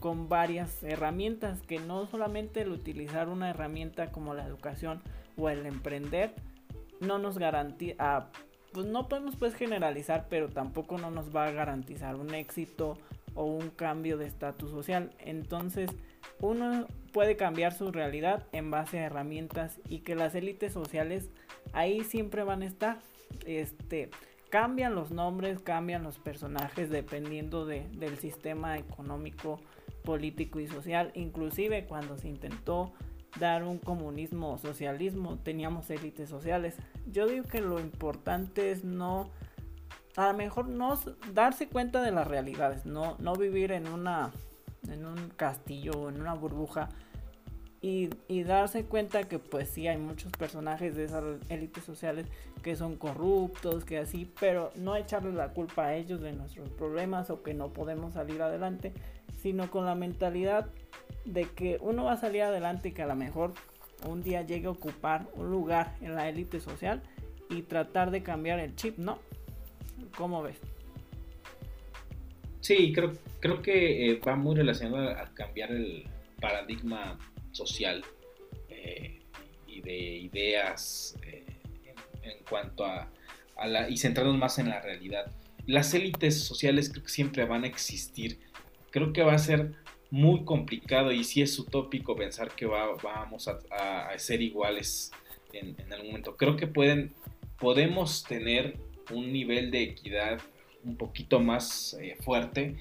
con 0.00 0.28
varias 0.28 0.82
herramientas 0.82 1.60
que 1.62 1.78
no 1.78 2.06
solamente 2.06 2.62
el 2.62 2.72
utilizar 2.72 3.28
una 3.28 3.50
herramienta 3.50 4.10
como 4.10 4.34
la 4.34 4.46
educación 4.46 5.02
o 5.36 5.48
el 5.48 5.66
emprender 5.66 6.34
no 7.00 7.18
nos 7.18 7.38
garantiza 7.38 8.30
pues 8.72 8.86
no 8.86 9.08
podemos 9.08 9.36
pues 9.36 9.54
generalizar 9.54 10.26
pero 10.30 10.48
tampoco 10.48 10.98
no 10.98 11.10
nos 11.10 11.34
va 11.34 11.46
a 11.46 11.50
garantizar 11.50 12.16
un 12.16 12.34
éxito 12.34 12.96
o 13.34 13.44
un 13.44 13.70
cambio 13.70 14.18
de 14.18 14.26
estatus 14.26 14.70
social. 14.70 15.12
Entonces 15.18 15.90
uno 16.42 16.86
puede 17.12 17.36
cambiar 17.36 17.72
su 17.72 17.90
realidad 17.92 18.46
en 18.52 18.70
base 18.70 18.98
a 18.98 19.06
herramientas 19.06 19.78
y 19.88 20.00
que 20.00 20.14
las 20.14 20.34
élites 20.34 20.72
sociales 20.72 21.30
ahí 21.72 22.04
siempre 22.04 22.42
van 22.42 22.62
a 22.62 22.66
estar. 22.66 22.98
Este 23.46 24.10
cambian 24.50 24.94
los 24.94 25.10
nombres 25.10 25.60
cambian 25.60 26.02
los 26.02 26.18
personajes 26.18 26.90
dependiendo 26.90 27.64
de, 27.64 27.88
del 27.94 28.18
sistema 28.18 28.76
económico 28.76 29.60
político 30.04 30.60
y 30.60 30.66
social. 30.66 31.12
Inclusive 31.14 31.86
cuando 31.86 32.18
se 32.18 32.28
intentó 32.28 32.92
dar 33.38 33.62
un 33.62 33.78
comunismo 33.78 34.52
o 34.52 34.58
socialismo 34.58 35.38
teníamos 35.38 35.88
élites 35.90 36.28
sociales. 36.28 36.76
Yo 37.06 37.26
digo 37.26 37.44
que 37.46 37.60
lo 37.60 37.78
importante 37.78 38.72
es 38.72 38.84
no 38.84 39.30
a 40.16 40.32
lo 40.32 40.34
mejor 40.36 40.68
no 40.68 40.98
darse 41.32 41.68
cuenta 41.68 42.02
de 42.02 42.10
las 42.10 42.26
realidades 42.28 42.84
no 42.84 43.16
no 43.18 43.34
vivir 43.34 43.72
en 43.72 43.88
una 43.88 44.30
en 44.88 45.06
un 45.06 45.30
castillo 45.36 45.92
o 45.92 46.08
en 46.08 46.20
una 46.20 46.34
burbuja 46.34 46.88
y, 47.84 48.10
darse 48.44 48.84
cuenta 48.84 49.24
que 49.24 49.40
pues 49.40 49.68
sí 49.68 49.88
hay 49.88 49.98
muchos 49.98 50.30
personajes 50.30 50.94
de 50.94 51.04
esas 51.04 51.24
élites 51.48 51.82
sociales 51.82 52.26
que 52.62 52.76
son 52.76 52.96
corruptos, 52.96 53.84
que 53.84 53.98
así, 53.98 54.32
pero 54.38 54.70
no 54.76 54.94
echarles 54.94 55.34
la 55.34 55.48
culpa 55.48 55.86
a 55.86 55.96
ellos 55.96 56.20
de 56.20 56.32
nuestros 56.32 56.68
problemas 56.70 57.28
o 57.30 57.42
que 57.42 57.54
no 57.54 57.72
podemos 57.72 58.14
salir 58.14 58.40
adelante, 58.40 58.92
sino 59.36 59.68
con 59.68 59.84
la 59.84 59.96
mentalidad 59.96 60.68
de 61.24 61.46
que 61.46 61.78
uno 61.80 62.04
va 62.04 62.12
a 62.12 62.16
salir 62.16 62.42
adelante 62.42 62.90
y 62.90 62.92
que 62.92 63.02
a 63.02 63.06
lo 63.06 63.16
mejor 63.16 63.52
un 64.08 64.22
día 64.22 64.42
llegue 64.42 64.68
a 64.68 64.70
ocupar 64.70 65.26
un 65.34 65.50
lugar 65.50 65.96
en 66.00 66.14
la 66.14 66.28
élite 66.28 66.60
social 66.60 67.02
y 67.50 67.62
tratar 67.62 68.12
de 68.12 68.22
cambiar 68.22 68.60
el 68.60 68.76
chip, 68.76 68.96
¿no? 68.98 69.18
¿Cómo 70.16 70.40
ves? 70.42 70.60
Sí, 72.62 72.92
creo, 72.92 73.12
creo 73.40 73.60
que 73.60 74.06
eh, 74.06 74.20
va 74.26 74.36
muy 74.36 74.54
relacionado 74.54 75.10
a, 75.10 75.34
cambiar 75.34 75.72
el 75.72 76.06
paradigma 76.40 77.18
social 77.50 78.04
eh, 78.68 79.20
y 79.66 79.80
de 79.80 79.98
ideas 79.98 81.18
eh, 81.26 81.44
en, 82.22 82.44
cuanto 82.48 82.84
a, 82.86 83.10
la... 83.66 83.90
y 83.90 83.96
centrarnos 83.96 84.38
más 84.38 84.60
en 84.60 84.68
la 84.68 84.80
realidad. 84.80 85.26
Las 85.66 85.92
élites 85.92 86.44
sociales 86.44 86.88
creo 86.88 87.02
que 87.02 87.08
siempre 87.08 87.44
van 87.44 87.64
a 87.64 87.66
existir. 87.66 88.38
Creo 88.90 89.12
que 89.12 89.22
va 89.22 89.34
a 89.34 89.38
ser 89.38 89.72
muy 90.10 90.44
complicado 90.44 91.10
y 91.10 91.24
si 91.24 91.42
es 91.42 91.58
utópico 91.58 92.14
pensar 92.14 92.54
que 92.54 92.66
vamos 92.66 93.48
a, 93.48 94.18
ser 94.18 94.40
iguales 94.40 95.10
en, 95.52 95.74
en, 95.80 95.92
algún 95.92 96.08
momento. 96.08 96.36
Creo 96.36 96.56
que 96.56 96.68
pueden, 96.68 97.12
podemos 97.58 98.22
tener 98.22 98.76
un 99.10 99.32
nivel 99.32 99.72
de 99.72 99.82
equidad 99.82 100.40
un 100.84 100.96
poquito 100.96 101.40
más 101.40 101.94
eh, 102.00 102.16
fuerte, 102.20 102.76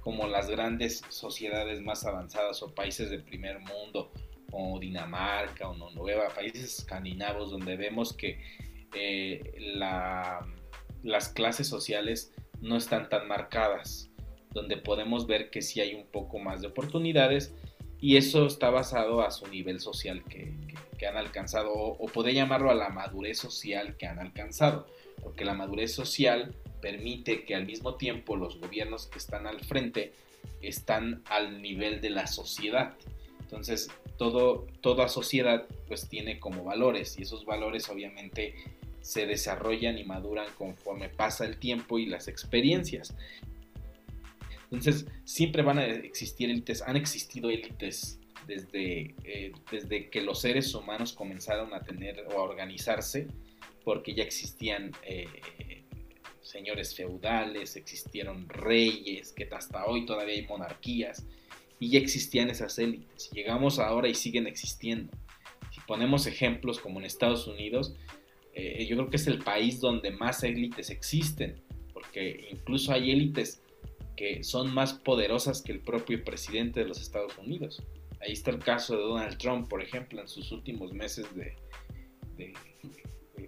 como 0.00 0.26
las 0.26 0.48
grandes 0.48 1.02
sociedades 1.08 1.80
más 1.80 2.04
avanzadas 2.04 2.62
o 2.62 2.74
países 2.74 3.10
del 3.10 3.22
primer 3.22 3.60
mundo, 3.60 4.10
o 4.50 4.78
Dinamarca 4.78 5.68
o 5.68 5.74
Noruega, 5.74 6.28
países 6.28 6.78
escandinavos, 6.78 7.50
donde 7.50 7.76
vemos 7.76 8.12
que 8.12 8.40
eh, 8.94 9.54
las 11.02 11.28
clases 11.30 11.66
sociales 11.66 12.32
no 12.60 12.76
están 12.76 13.08
tan 13.08 13.26
marcadas, 13.26 14.10
donde 14.50 14.76
podemos 14.76 15.26
ver 15.26 15.50
que 15.50 15.62
sí 15.62 15.80
hay 15.80 15.94
un 15.94 16.06
poco 16.06 16.38
más 16.38 16.60
de 16.60 16.68
oportunidades 16.68 17.54
y 17.98 18.16
eso 18.16 18.46
está 18.46 18.68
basado 18.68 19.22
a 19.22 19.30
su 19.30 19.46
nivel 19.46 19.80
social 19.80 20.22
que, 20.24 20.52
han 21.06 21.16
alcanzado 21.16 21.72
o, 21.72 22.08
o 22.14 22.28
llamarlo 22.28 22.70
a 22.70 22.74
la 22.74 22.88
madurez 22.88 23.36
social 23.36 23.96
que 23.96 24.06
han 24.06 24.20
alcanzado, 24.20 24.86
porque 25.20 25.44
la 25.44 25.52
madurez 25.52 25.92
social 25.92 26.54
permite 26.82 27.44
que 27.44 27.54
al 27.54 27.64
mismo 27.64 27.94
tiempo 27.94 28.36
los 28.36 28.60
gobiernos 28.60 29.06
que 29.06 29.18
están 29.18 29.46
al 29.46 29.60
frente 29.60 30.12
están 30.60 31.22
al 31.26 31.62
nivel 31.62 32.02
de 32.02 32.10
la 32.10 32.26
sociedad. 32.26 32.94
Entonces, 33.40 33.88
todo, 34.18 34.66
toda 34.82 35.08
sociedad 35.08 35.66
pues 35.86 36.08
tiene 36.08 36.38
como 36.38 36.64
valores 36.64 37.18
y 37.18 37.22
esos 37.22 37.46
valores 37.46 37.88
obviamente 37.88 38.54
se 39.00 39.26
desarrollan 39.26 39.98
y 39.98 40.04
maduran 40.04 40.46
conforme 40.58 41.08
pasa 41.08 41.44
el 41.44 41.58
tiempo 41.58 41.98
y 41.98 42.06
las 42.06 42.28
experiencias. 42.28 43.14
Entonces, 44.64 45.06
siempre 45.24 45.62
van 45.62 45.78
a 45.78 45.86
existir 45.86 46.50
élites, 46.50 46.82
han 46.82 46.96
existido 46.96 47.50
élites 47.50 48.18
desde, 48.46 49.14
eh, 49.24 49.52
desde 49.70 50.08
que 50.08 50.22
los 50.22 50.40
seres 50.40 50.74
humanos 50.74 51.12
comenzaron 51.12 51.74
a 51.74 51.82
tener 51.82 52.24
o 52.28 52.32
a 52.32 52.42
organizarse, 52.42 53.28
porque 53.84 54.14
ya 54.14 54.22
existían 54.22 54.92
eh, 55.02 55.26
señores 56.42 56.94
feudales, 56.94 57.76
existieron 57.76 58.48
reyes, 58.48 59.32
que 59.32 59.48
hasta 59.50 59.86
hoy 59.86 60.04
todavía 60.06 60.34
hay 60.34 60.46
monarquías, 60.46 61.24
y 61.78 61.90
ya 61.90 61.98
existían 61.98 62.50
esas 62.50 62.78
élites. 62.78 63.30
Llegamos 63.30 63.78
ahora 63.78 64.08
y 64.08 64.14
siguen 64.14 64.46
existiendo. 64.46 65.12
Si 65.72 65.80
ponemos 65.80 66.26
ejemplos 66.26 66.78
como 66.78 67.00
en 67.00 67.06
Estados 67.06 67.46
Unidos, 67.46 67.94
eh, 68.54 68.86
yo 68.88 68.96
creo 68.96 69.10
que 69.10 69.16
es 69.16 69.26
el 69.26 69.38
país 69.38 69.80
donde 69.80 70.10
más 70.10 70.44
élites 70.44 70.90
existen, 70.90 71.60
porque 71.92 72.48
incluso 72.50 72.92
hay 72.92 73.10
élites 73.10 73.62
que 74.16 74.44
son 74.44 74.72
más 74.72 74.92
poderosas 74.92 75.62
que 75.62 75.72
el 75.72 75.80
propio 75.80 76.22
presidente 76.22 76.80
de 76.80 76.86
los 76.86 77.00
Estados 77.00 77.36
Unidos. 77.38 77.82
Ahí 78.20 78.32
está 78.32 78.50
el 78.50 78.58
caso 78.58 78.96
de 78.96 79.02
Donald 79.02 79.38
Trump, 79.38 79.68
por 79.68 79.82
ejemplo, 79.82 80.20
en 80.20 80.28
sus 80.28 80.52
últimos 80.52 80.92
meses 80.92 81.26
de 81.34 81.56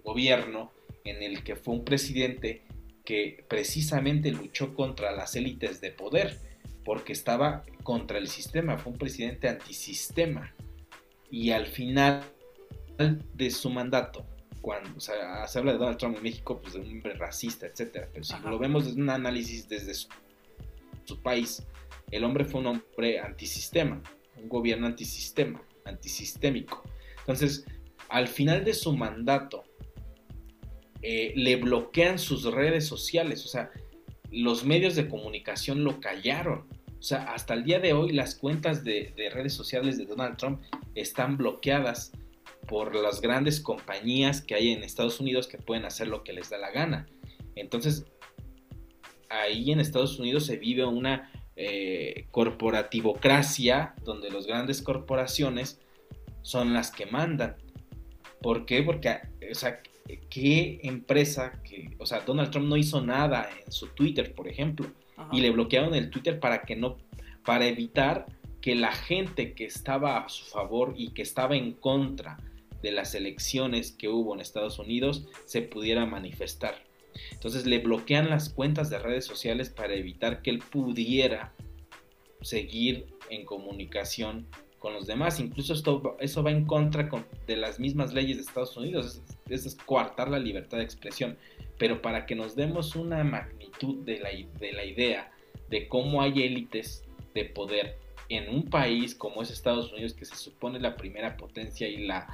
gobierno, 0.03 0.71
en 1.05 1.23
el 1.23 1.43
que 1.43 1.55
fue 1.55 1.75
un 1.75 1.85
presidente 1.85 2.63
que 3.05 3.45
precisamente 3.47 4.31
luchó 4.31 4.73
contra 4.73 5.11
las 5.11 5.35
élites 5.35 5.79
de 5.79 5.91
poder, 5.91 6.39
porque 6.83 7.13
estaba 7.13 7.63
contra 7.83 8.17
el 8.17 8.27
sistema, 8.27 8.77
fue 8.77 8.93
un 8.93 8.97
presidente 8.97 9.47
antisistema. 9.47 10.53
Y 11.29 11.51
al 11.51 11.67
final 11.67 12.23
de 13.33 13.49
su 13.51 13.69
mandato, 13.69 14.25
cuando 14.61 14.99
se 14.99 15.11
habla 15.13 15.73
de 15.73 15.77
Donald 15.77 15.97
Trump 15.97 16.17
en 16.17 16.23
México, 16.23 16.59
pues 16.61 16.73
de 16.73 16.79
un 16.79 16.87
hombre 16.87 17.13
racista, 17.13 17.67
etcétera, 17.67 18.09
pero 18.11 18.23
si 18.23 18.33
lo 18.43 18.57
vemos 18.57 18.85
desde 18.85 19.01
un 19.01 19.09
análisis 19.09 19.69
desde 19.69 19.93
su, 19.93 20.07
su 21.03 21.21
país, 21.21 21.63
el 22.11 22.23
hombre 22.23 22.45
fue 22.45 22.61
un 22.61 22.67
hombre 22.67 23.19
antisistema, 23.19 24.01
un 24.37 24.49
gobierno 24.49 24.87
antisistema, 24.87 25.61
antisistémico. 25.85 26.83
Entonces, 27.19 27.65
al 28.09 28.27
final 28.27 28.63
de 28.63 28.73
su 28.73 28.95
mandato, 28.95 29.64
eh, 31.07 31.33
le 31.35 31.57
bloquean 31.57 32.17
sus 32.17 32.45
redes 32.45 32.87
sociales, 32.87 33.45
o 33.45 33.47
sea, 33.47 33.69
los 34.31 34.65
medios 34.65 34.95
de 34.95 35.07
comunicación 35.07 35.83
lo 35.83 35.99
callaron. 35.99 36.65
O 36.97 37.03
sea, 37.03 37.25
hasta 37.25 37.53
el 37.53 37.63
día 37.63 37.79
de 37.79 37.93
hoy 37.93 38.11
las 38.11 38.33
cuentas 38.33 38.83
de, 38.83 39.13
redes 39.31 39.53
sociales 39.53 39.99
de 39.99 40.07
Donald 40.07 40.35
Trump 40.37 40.63
están 40.95 41.37
bloqueadas 41.37 42.11
por 42.67 42.95
las 42.95 43.21
grandes 43.21 43.59
compañías 43.59 44.41
que 44.41 44.55
hay 44.55 44.71
en 44.71 44.81
Estados 44.81 45.19
Unidos 45.19 45.47
que 45.47 45.59
pueden 45.59 45.85
hacer 45.85 46.07
lo 46.07 46.23
que 46.23 46.33
les 46.33 46.49
da 46.49 46.57
la 46.57 46.71
gana. 46.71 47.05
Entonces, 47.55 48.07
ahí 49.29 49.71
en 49.71 49.79
Estados 49.79 50.17
Unidos 50.17 50.47
se 50.47 50.57
vive 50.57 50.85
una 50.85 51.31
eh, 51.55 52.25
corporativocracia 52.31 53.93
donde 54.03 54.31
las 54.31 54.47
grandes 54.47 54.81
corporaciones 54.81 55.79
son 56.41 56.73
las 56.73 56.89
que 56.89 57.05
mandan. 57.05 57.57
¿Por 58.41 58.65
qué? 58.65 58.81
Porque 58.81 59.19
o 59.51 59.53
sea, 59.53 59.83
qué 60.29 60.79
empresa 60.83 61.61
que, 61.63 61.95
o 61.97 62.05
sea, 62.05 62.21
Donald 62.21 62.51
Trump 62.51 62.67
no 62.67 62.77
hizo 62.77 63.01
nada 63.01 63.49
en 63.65 63.71
su 63.71 63.87
Twitter, 63.87 64.33
por 64.33 64.47
ejemplo, 64.47 64.87
y 65.31 65.41
le 65.41 65.51
bloquearon 65.51 65.95
el 65.95 66.09
Twitter 66.09 66.39
para 66.39 66.63
que 66.63 66.75
no, 66.75 66.97
para 67.45 67.65
evitar 67.65 68.25
que 68.61 68.75
la 68.75 68.91
gente 68.91 69.53
que 69.53 69.65
estaba 69.65 70.17
a 70.17 70.29
su 70.29 70.45
favor 70.45 70.93
y 70.97 71.11
que 71.11 71.21
estaba 71.21 71.55
en 71.55 71.73
contra 71.73 72.37
de 72.81 72.91
las 72.91 73.15
elecciones 73.15 73.91
que 73.91 74.09
hubo 74.09 74.33
en 74.33 74.41
Estados 74.41 74.79
Unidos 74.79 75.27
se 75.45 75.61
pudiera 75.61 76.05
manifestar. 76.05 76.75
Entonces 77.31 77.65
le 77.65 77.79
bloquean 77.79 78.29
las 78.29 78.49
cuentas 78.49 78.89
de 78.89 78.99
redes 78.99 79.25
sociales 79.25 79.69
para 79.69 79.93
evitar 79.93 80.41
que 80.41 80.49
él 80.49 80.59
pudiera 80.59 81.53
seguir 82.41 83.07
en 83.29 83.45
comunicación 83.45 84.47
con 84.85 84.93
los 84.93 85.07
demás. 85.07 85.39
Incluso 85.39 85.73
esto, 85.73 86.15
eso 86.19 86.43
va 86.43 86.51
en 86.51 86.63
contra 86.63 87.09
de 87.47 87.57
las 87.57 87.79
mismas 87.79 88.13
leyes 88.13 88.37
de 88.37 88.43
Estados 88.43 88.77
Unidos. 88.77 89.19
Es, 89.49 89.65
es, 89.65 89.73
coartar 89.73 90.29
la 90.29 90.37
libertad 90.37 90.77
de 90.77 90.83
expresión. 90.83 91.39
Pero 91.79 92.03
para 92.03 92.27
que 92.27 92.35
nos 92.35 92.55
demos 92.55 92.95
una 92.95 93.23
magnitud 93.23 94.05
de 94.05 94.19
la, 94.19 94.29
de 94.29 94.73
la 94.73 94.85
idea 94.85 95.31
de 95.71 95.87
cómo 95.87 96.21
hay 96.21 96.43
élites 96.43 97.03
de 97.33 97.45
poder 97.45 97.97
en 98.29 98.47
un 98.53 98.69
país 98.69 99.15
como 99.15 99.41
es 99.41 99.49
Estados 99.49 99.91
Unidos, 99.91 100.13
que 100.13 100.25
se 100.25 100.35
supone 100.35 100.79
la 100.79 100.95
primera 100.95 101.35
potencia 101.35 101.87
y 101.87 102.05
la 102.05 102.27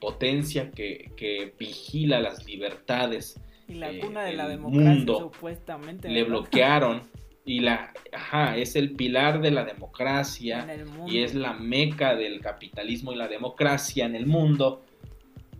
potencia 0.00 0.70
que, 0.70 1.52
vigila 1.58 2.20
las 2.20 2.46
libertades 2.46 3.40
y 3.66 3.74
la 3.74 3.90
eh, 3.90 3.98
cuna 3.98 4.22
de 4.22 4.34
la 4.34 4.46
democracia 4.46 4.94
mundo, 4.94 5.18
supuestamente 5.18 6.08
le 6.08 6.22
bloquearon 6.22 7.02
y 7.48 7.60
la 7.60 7.94
ajá, 8.12 8.58
es 8.58 8.76
el 8.76 8.90
pilar 8.90 9.40
de 9.40 9.50
la 9.50 9.64
democracia 9.64 10.66
y 11.06 11.22
es 11.22 11.34
la 11.34 11.54
meca 11.54 12.14
del 12.14 12.40
capitalismo 12.40 13.12
y 13.12 13.16
la 13.16 13.26
democracia 13.26 14.04
en 14.04 14.14
el 14.14 14.26
mundo. 14.26 14.84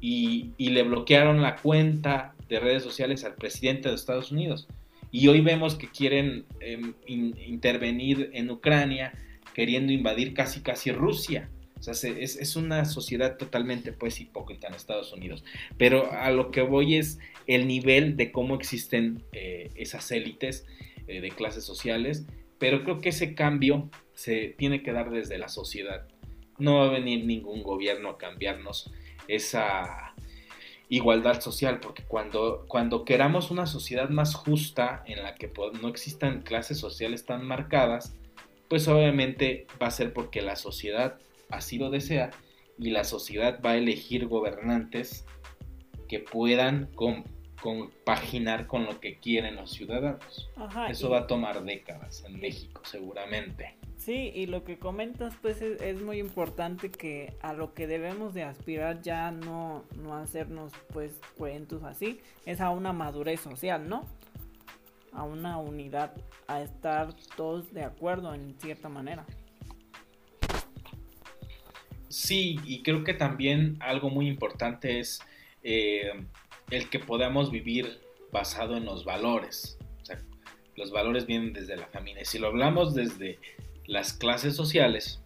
Y, 0.00 0.52
le 0.58 0.82
bloquearon 0.82 1.42
la 1.42 1.56
cuenta 1.56 2.34
de 2.48 2.60
redes 2.60 2.82
sociales 2.82 3.24
al 3.24 3.34
presidente 3.34 3.88
de 3.88 3.94
Estados 3.94 4.30
Unidos. 4.30 4.68
Y 5.10 5.28
hoy 5.28 5.40
vemos 5.40 5.76
que 5.76 5.88
quieren 5.88 6.44
em, 6.60 6.92
intervenir 7.06 8.30
en 8.34 8.50
Ucrania 8.50 9.12
queriendo 9.54 9.90
invadir 9.90 10.34
casi 10.34 10.60
casi 10.60 10.92
Rusia. 10.92 11.48
O 11.80 11.82
sea, 11.82 11.94
es, 11.94 12.56
una 12.56 12.84
sociedad 12.84 13.38
totalmente 13.38 13.92
pues 13.92 14.20
hipócrita 14.20 14.68
en 14.68 14.74
Estados 14.74 15.12
Unidos. 15.12 15.42
Pero 15.78 16.12
a 16.12 16.30
lo 16.32 16.50
que 16.50 16.60
voy 16.60 16.96
es 16.96 17.18
el 17.46 17.66
nivel 17.66 18.16
de 18.16 18.30
cómo 18.30 18.56
existen 18.56 19.22
eh, 19.32 19.70
esas 19.74 20.10
élites 20.12 20.66
eh, 21.08 21.20
de 21.20 21.30
clases 21.30 21.64
sociales. 21.64 22.26
Pero 22.58 22.82
creo 22.84 23.00
que 23.00 23.10
ese 23.10 23.34
cambio 23.34 23.90
se 24.14 24.54
tiene 24.58 24.82
que 24.82 24.92
dar 24.92 25.10
desde 25.10 25.38
la 25.38 25.48
sociedad. 25.48 26.06
No 26.58 26.78
va 26.78 26.86
a 26.86 26.90
venir 26.90 27.24
ningún 27.24 27.62
gobierno 27.62 28.10
a 28.10 28.18
cambiarnos 28.18 28.92
esa 29.28 30.14
igualdad 30.88 31.40
social, 31.40 31.80
porque 31.80 32.02
cuando, 32.02 32.64
cuando 32.66 33.04
queramos 33.04 33.50
una 33.50 33.66
sociedad 33.66 34.08
más 34.08 34.34
justa 34.34 35.02
en 35.06 35.22
la 35.22 35.34
que 35.34 35.52
no 35.80 35.88
existan 35.88 36.42
clases 36.42 36.78
sociales 36.78 37.26
tan 37.26 37.46
marcadas, 37.46 38.16
pues 38.68 38.88
obviamente 38.88 39.66
va 39.80 39.88
a 39.88 39.92
ser 39.92 40.12
porque 40.12 40.42
la 40.42 40.56
sociedad 40.56 41.18
así 41.50 41.78
lo 41.78 41.90
desea 41.90 42.30
y 42.78 42.90
la 42.90 43.04
sociedad 43.04 43.60
va 43.64 43.72
a 43.72 43.76
elegir 43.76 44.26
gobernantes 44.26 45.26
que 46.08 46.20
puedan 46.20 46.88
compaginar 47.60 48.66
con 48.66 48.84
lo 48.84 49.00
que 49.00 49.18
quieren 49.18 49.56
los 49.56 49.72
ciudadanos. 49.72 50.50
Eso 50.88 51.10
va 51.10 51.20
a 51.20 51.26
tomar 51.26 51.64
décadas 51.64 52.24
en 52.24 52.38
México 52.40 52.82
seguramente. 52.84 53.74
Sí, 53.96 54.30
y 54.34 54.46
lo 54.46 54.64
que 54.64 54.78
comentas 54.78 55.34
pues 55.42 55.60
es, 55.60 56.00
muy 56.00 56.18
importante 56.18 56.90
que 56.90 57.36
a 57.42 57.52
lo 57.52 57.74
que 57.74 57.86
debemos 57.86 58.32
de 58.32 58.44
aspirar 58.44 59.02
ya 59.02 59.32
no, 59.32 59.84
no 59.96 60.14
hacernos 60.16 60.72
pues 60.92 61.20
cuentos 61.36 61.82
así, 61.82 62.20
es 62.46 62.60
a 62.60 62.70
una 62.70 62.92
madurez 62.92 63.40
social, 63.40 63.88
¿no? 63.88 64.06
A 65.12 65.24
una 65.24 65.58
unidad, 65.58 66.14
a 66.46 66.62
estar 66.62 67.12
todos 67.36 67.74
de 67.74 67.82
acuerdo 67.82 68.32
en 68.34 68.54
cierta 68.60 68.88
manera. 68.88 69.26
Sí, 72.08 72.58
y 72.64 72.82
creo 72.82 73.04
que 73.04 73.14
también 73.14 73.76
algo 73.80 74.10
muy 74.10 74.28
importante 74.28 75.00
es 75.00 75.20
eh, 75.62 76.24
el 76.70 76.88
que 76.90 76.98
podamos 76.98 77.50
vivir 77.50 78.00
basado 78.32 78.76
en 78.76 78.84
los 78.84 79.04
valores. 79.04 79.78
O 80.02 80.04
sea, 80.04 80.20
los 80.76 80.90
valores 80.90 81.26
vienen 81.26 81.52
desde 81.52 81.76
la 81.76 81.86
familia. 81.86 82.24
Si 82.24 82.38
lo 82.38 82.48
hablamos 82.48 82.94
desde 82.94 83.38
las 83.86 84.12
clases 84.12 84.54
sociales, 84.54 85.20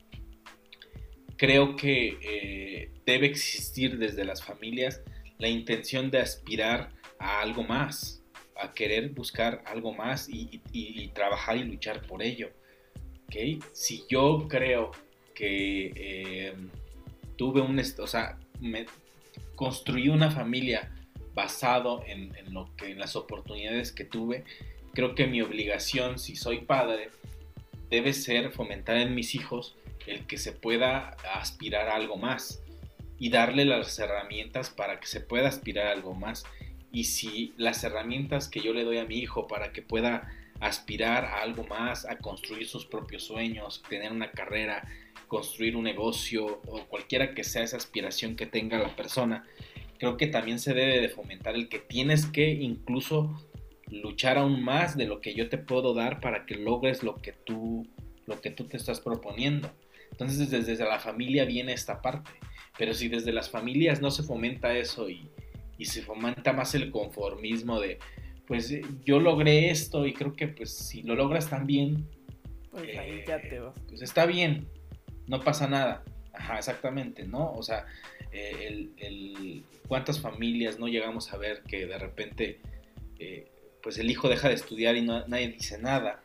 creo 1.36 1.76
que 1.76 2.18
eh, 2.22 2.90
debe 3.04 3.26
existir 3.26 3.98
desde 3.98 4.24
las 4.24 4.42
familias 4.44 5.02
la 5.38 5.48
intención 5.48 6.10
de 6.10 6.20
aspirar 6.20 6.90
a 7.18 7.40
algo 7.40 7.64
más, 7.64 8.22
a 8.56 8.72
querer 8.72 9.10
buscar 9.10 9.62
algo 9.66 9.92
más 9.92 10.28
y, 10.28 10.60
trabajar 11.08 11.56
y 11.56 11.64
luchar 11.64 12.06
por 12.06 12.22
ello. 12.22 12.50
¿okay? 13.26 13.58
Si 13.72 14.04
yo 14.08 14.46
creo 14.48 14.92
que 15.34 15.92
eh, 15.96 16.54
tuve 17.36 17.60
un, 17.60 17.80
o 17.98 18.06
sea, 18.06 18.38
me 18.60 18.86
construí 19.56 20.08
una 20.08 20.30
familia 20.30 20.92
basado 21.34 22.02
en, 22.06 22.32
lo 22.52 22.74
que, 22.76 22.90
en 22.90 22.98
las 22.98 23.16
oportunidades 23.16 23.92
que 23.92 24.04
tuve, 24.04 24.44
creo 24.92 25.14
que 25.14 25.26
mi 25.26 25.40
obligación, 25.42 26.18
si 26.18 26.36
soy 26.36 26.60
padre, 26.60 27.10
debe 27.90 28.12
ser 28.12 28.50
fomentar 28.52 28.96
en 28.96 29.14
mis 29.14 29.34
hijos 29.34 29.76
el 30.06 30.26
que 30.26 30.38
se 30.38 30.52
pueda 30.52 31.16
aspirar 31.34 31.88
a 31.88 31.96
algo 31.96 32.16
más 32.16 32.62
y 33.18 33.30
darle 33.30 33.64
las 33.64 33.98
herramientas 33.98 34.70
para 34.70 34.98
que 34.98 35.06
se 35.06 35.20
pueda 35.20 35.48
aspirar 35.48 35.86
a 35.86 35.92
algo 35.92 36.14
más. 36.14 36.44
Y 36.90 37.04
si 37.04 37.54
las 37.56 37.84
herramientas 37.84 38.48
que 38.48 38.60
yo 38.60 38.72
le 38.72 38.84
doy 38.84 38.98
a 38.98 39.04
mi 39.04 39.18
hijo 39.18 39.46
para 39.46 39.72
que 39.72 39.80
pueda 39.80 40.28
aspirar 40.60 41.24
a 41.24 41.42
algo 41.42 41.64
más, 41.64 42.04
a 42.04 42.18
construir 42.18 42.66
sus 42.66 42.86
propios 42.86 43.24
sueños, 43.24 43.82
tener 43.88 44.12
una 44.12 44.30
carrera, 44.30 44.86
construir 45.28 45.76
un 45.76 45.84
negocio 45.84 46.60
o 46.66 46.84
cualquiera 46.86 47.34
que 47.34 47.44
sea 47.44 47.62
esa 47.62 47.76
aspiración 47.76 48.36
que 48.36 48.46
tenga 48.46 48.78
la 48.78 48.94
persona, 48.94 49.44
creo 50.02 50.16
que 50.16 50.26
también 50.26 50.58
se 50.58 50.74
debe 50.74 51.00
de 51.00 51.08
fomentar 51.08 51.54
el 51.54 51.68
que 51.68 51.78
tienes 51.78 52.26
que 52.26 52.50
incluso 52.50 53.40
luchar 53.88 54.36
aún 54.36 54.60
más 54.60 54.96
de 54.96 55.06
lo 55.06 55.20
que 55.20 55.32
yo 55.32 55.48
te 55.48 55.58
puedo 55.58 55.94
dar 55.94 56.18
para 56.18 56.44
que 56.44 56.56
logres 56.56 57.04
lo 57.04 57.14
que 57.14 57.30
tú, 57.30 57.86
lo 58.26 58.40
que 58.40 58.50
tú 58.50 58.64
te 58.64 58.76
estás 58.76 58.98
proponiendo. 58.98 59.70
Entonces 60.10 60.50
desde, 60.50 60.84
la 60.84 60.98
familia 60.98 61.44
viene 61.44 61.72
esta 61.72 62.02
parte. 62.02 62.32
Pero 62.76 62.94
si 62.94 63.06
desde 63.06 63.32
las 63.32 63.48
familias 63.48 64.00
no 64.00 64.10
se 64.10 64.24
fomenta 64.24 64.76
eso 64.76 65.08
y, 65.08 65.30
y 65.78 65.84
se 65.84 66.02
fomenta 66.02 66.52
más 66.52 66.74
el 66.74 66.90
conformismo 66.90 67.78
de, 67.78 68.00
pues 68.48 68.72
eh, 68.72 68.82
yo 69.04 69.20
logré 69.20 69.70
esto 69.70 70.04
y 70.04 70.14
creo 70.14 70.32
que 70.32 70.48
pues 70.48 70.76
si 70.76 71.04
lo 71.04 71.14
logras 71.14 71.48
también, 71.48 72.08
pues 72.72 72.98
ahí 72.98 73.22
ya 73.24 73.40
te 73.40 73.60
vas. 73.60 73.78
Pues 73.86 74.02
está 74.02 74.26
bien, 74.26 74.66
no 75.28 75.38
pasa 75.38 75.68
nada. 75.68 76.02
Ajá, 76.32 76.58
exactamente, 76.58 77.24
¿no? 77.24 77.52
O 77.52 77.62
sea, 77.62 77.86
eh, 78.32 78.88
el, 78.98 79.64
cuántas 79.86 80.20
familias 80.20 80.78
no 80.78 80.88
llegamos 80.88 81.32
a 81.32 81.36
ver 81.36 81.62
que 81.62 81.86
de 81.86 81.98
repente, 81.98 82.60
eh, 83.18 83.50
pues 83.82 83.98
el 83.98 84.10
hijo 84.10 84.28
deja 84.28 84.48
de 84.48 84.54
estudiar 84.54 84.96
y 84.96 85.02
no, 85.02 85.26
nadie 85.28 85.48
dice 85.48 85.78
nada. 85.78 86.22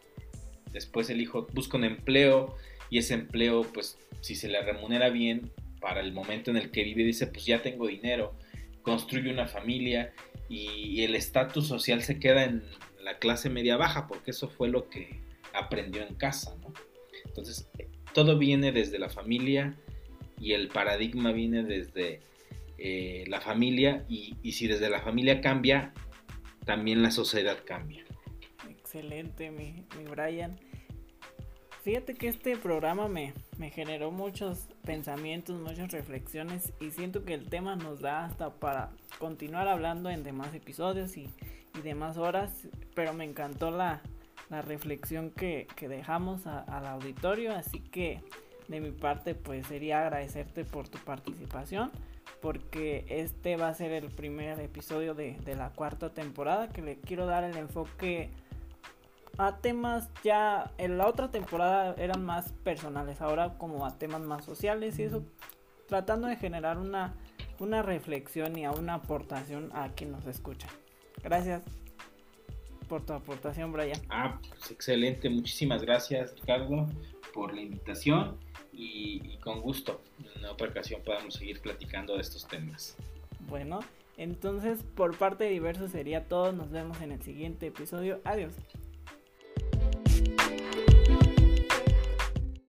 Después 0.71 1.09
el 1.09 1.21
hijo 1.21 1.47
busca 1.53 1.77
un 1.77 1.83
empleo 1.83 2.55
y 2.89 2.99
ese 2.99 3.15
empleo, 3.15 3.63
pues 3.73 3.97
si 4.21 4.35
se 4.35 4.47
le 4.47 4.61
remunera 4.61 5.09
bien 5.09 5.51
para 5.81 5.99
el 5.99 6.13
momento 6.13 6.51
en 6.51 6.57
el 6.57 6.71
que 6.71 6.83
vive, 6.83 7.03
dice, 7.03 7.27
pues 7.27 7.45
ya 7.45 7.61
tengo 7.61 7.87
dinero, 7.87 8.33
construye 8.81 9.31
una 9.31 9.47
familia 9.47 10.13
y 10.49 11.03
el 11.03 11.15
estatus 11.15 11.67
social 11.67 12.01
se 12.01 12.19
queda 12.19 12.45
en 12.45 12.63
la 13.01 13.19
clase 13.19 13.49
media 13.49 13.75
baja 13.75 14.07
porque 14.07 14.31
eso 14.31 14.49
fue 14.49 14.69
lo 14.69 14.89
que 14.89 15.19
aprendió 15.53 16.03
en 16.03 16.15
casa, 16.15 16.55
¿no? 16.61 16.73
Entonces, 17.25 17.69
todo 18.13 18.37
viene 18.37 18.71
desde 18.71 18.99
la 18.99 19.09
familia 19.09 19.75
y 20.39 20.53
el 20.53 20.67
paradigma 20.67 21.31
viene 21.31 21.63
desde 21.63 22.21
eh, 22.77 23.25
la 23.27 23.41
familia 23.41 24.05
y, 24.07 24.35
si 24.51 24.67
desde 24.67 24.89
la 24.89 25.01
familia 25.01 25.41
cambia, 25.41 25.93
también 26.65 27.01
la 27.01 27.11
sociedad 27.11 27.57
cambia. 27.65 28.05
Excelente, 28.69 29.51
mi, 29.51 29.83
mi 29.97 30.05
Brian. 30.09 30.59
Fíjate 31.83 32.15
que 32.15 32.27
este 32.27 32.57
programa 32.57 33.07
me, 33.07 33.33
me, 33.57 33.69
generó 33.69 34.11
muchos 34.11 34.67
pensamientos, 34.83 35.59
muchas 35.59 35.91
reflexiones 35.91 36.73
y 36.81 36.91
siento 36.91 37.23
que 37.23 37.33
el 37.33 37.49
tema 37.49 37.77
nos 37.77 38.01
da 38.01 38.25
hasta 38.25 38.53
para 38.53 38.91
continuar 39.19 39.69
hablando 39.69 40.09
en 40.09 40.23
demás 40.23 40.53
episodios 40.53 41.15
y, 41.15 41.29
y 41.77 41.81
demás 41.81 42.17
horas, 42.17 42.67
pero 42.93 43.13
me 43.13 43.23
encantó 43.23 43.71
la, 43.71 44.01
la 44.49 44.61
reflexión 44.61 45.31
que, 45.31 45.67
que 45.75 45.87
dejamos 45.87 46.45
al 46.45 46.85
auditorio, 46.85 47.55
así 47.55 47.79
que 47.79 48.21
de 48.67 48.81
mi 48.81 48.91
parte 48.91 49.35
pues 49.35 49.67
sería 49.67 50.01
agradecerte 50.01 50.65
por 50.65 50.87
tu 50.87 50.97
participación 50.99 51.91
porque 52.41 53.05
este 53.09 53.55
va 53.55 53.69
a 53.69 53.73
ser 53.73 53.91
el 53.91 54.09
primer 54.09 54.59
episodio 54.59 55.15
de, 55.15 55.37
de 55.45 55.55
la 55.55 55.69
cuarta 55.69 56.13
temporada 56.13 56.69
que 56.69 56.81
le 56.81 56.97
quiero 56.97 57.25
dar 57.25 57.43
el 57.43 57.57
enfoque 57.57 58.29
a 59.37 59.57
temas 59.57 60.09
ya 60.23 60.71
en 60.77 60.97
la 60.97 61.07
otra 61.07 61.29
temporada 61.31 61.95
eran 61.97 62.25
más 62.25 62.51
personales, 62.63 63.21
ahora 63.21 63.57
como 63.57 63.85
a 63.85 63.97
temas 63.97 64.21
más 64.21 64.43
sociales 64.43 64.97
y 64.99 65.03
eso 65.03 65.23
tratando 65.87 66.27
de 66.27 66.35
generar 66.35 66.77
una, 66.77 67.13
una 67.59 67.81
reflexión 67.81 68.57
y 68.57 68.65
a 68.65 68.71
una 68.71 68.95
aportación 68.95 69.69
a 69.73 69.89
quien 69.89 70.11
nos 70.11 70.25
escucha. 70.25 70.67
Gracias 71.23 71.63
por 72.89 73.05
tu 73.05 73.13
aportación, 73.13 73.71
Brian. 73.71 73.99
Ah, 74.09 74.39
pues 74.49 74.71
excelente, 74.71 75.29
muchísimas 75.29 75.83
gracias, 75.83 76.35
Ricardo, 76.39 76.87
por 77.33 77.53
la 77.53 77.61
invitación 77.61 78.37
y, 78.77 79.37
con 79.37 79.61
gusto 79.61 80.01
en 80.35 80.45
otra 80.45 80.67
ocasión 80.67 81.01
podamos 81.03 81.33
seguir 81.33 81.59
platicando 81.61 82.15
de 82.15 82.21
estos 82.21 82.47
temas. 82.47 82.95
Bueno, 83.47 83.79
entonces 84.17 84.83
por 84.95 85.17
parte 85.17 85.45
de 85.45 85.51
Diverso 85.51 85.87
sería 85.87 86.25
todo, 86.27 86.51
nos 86.51 86.69
vemos 86.69 87.01
en 87.01 87.11
el 87.11 87.21
siguiente 87.21 87.67
episodio, 87.67 88.21
adiós. 88.23 88.53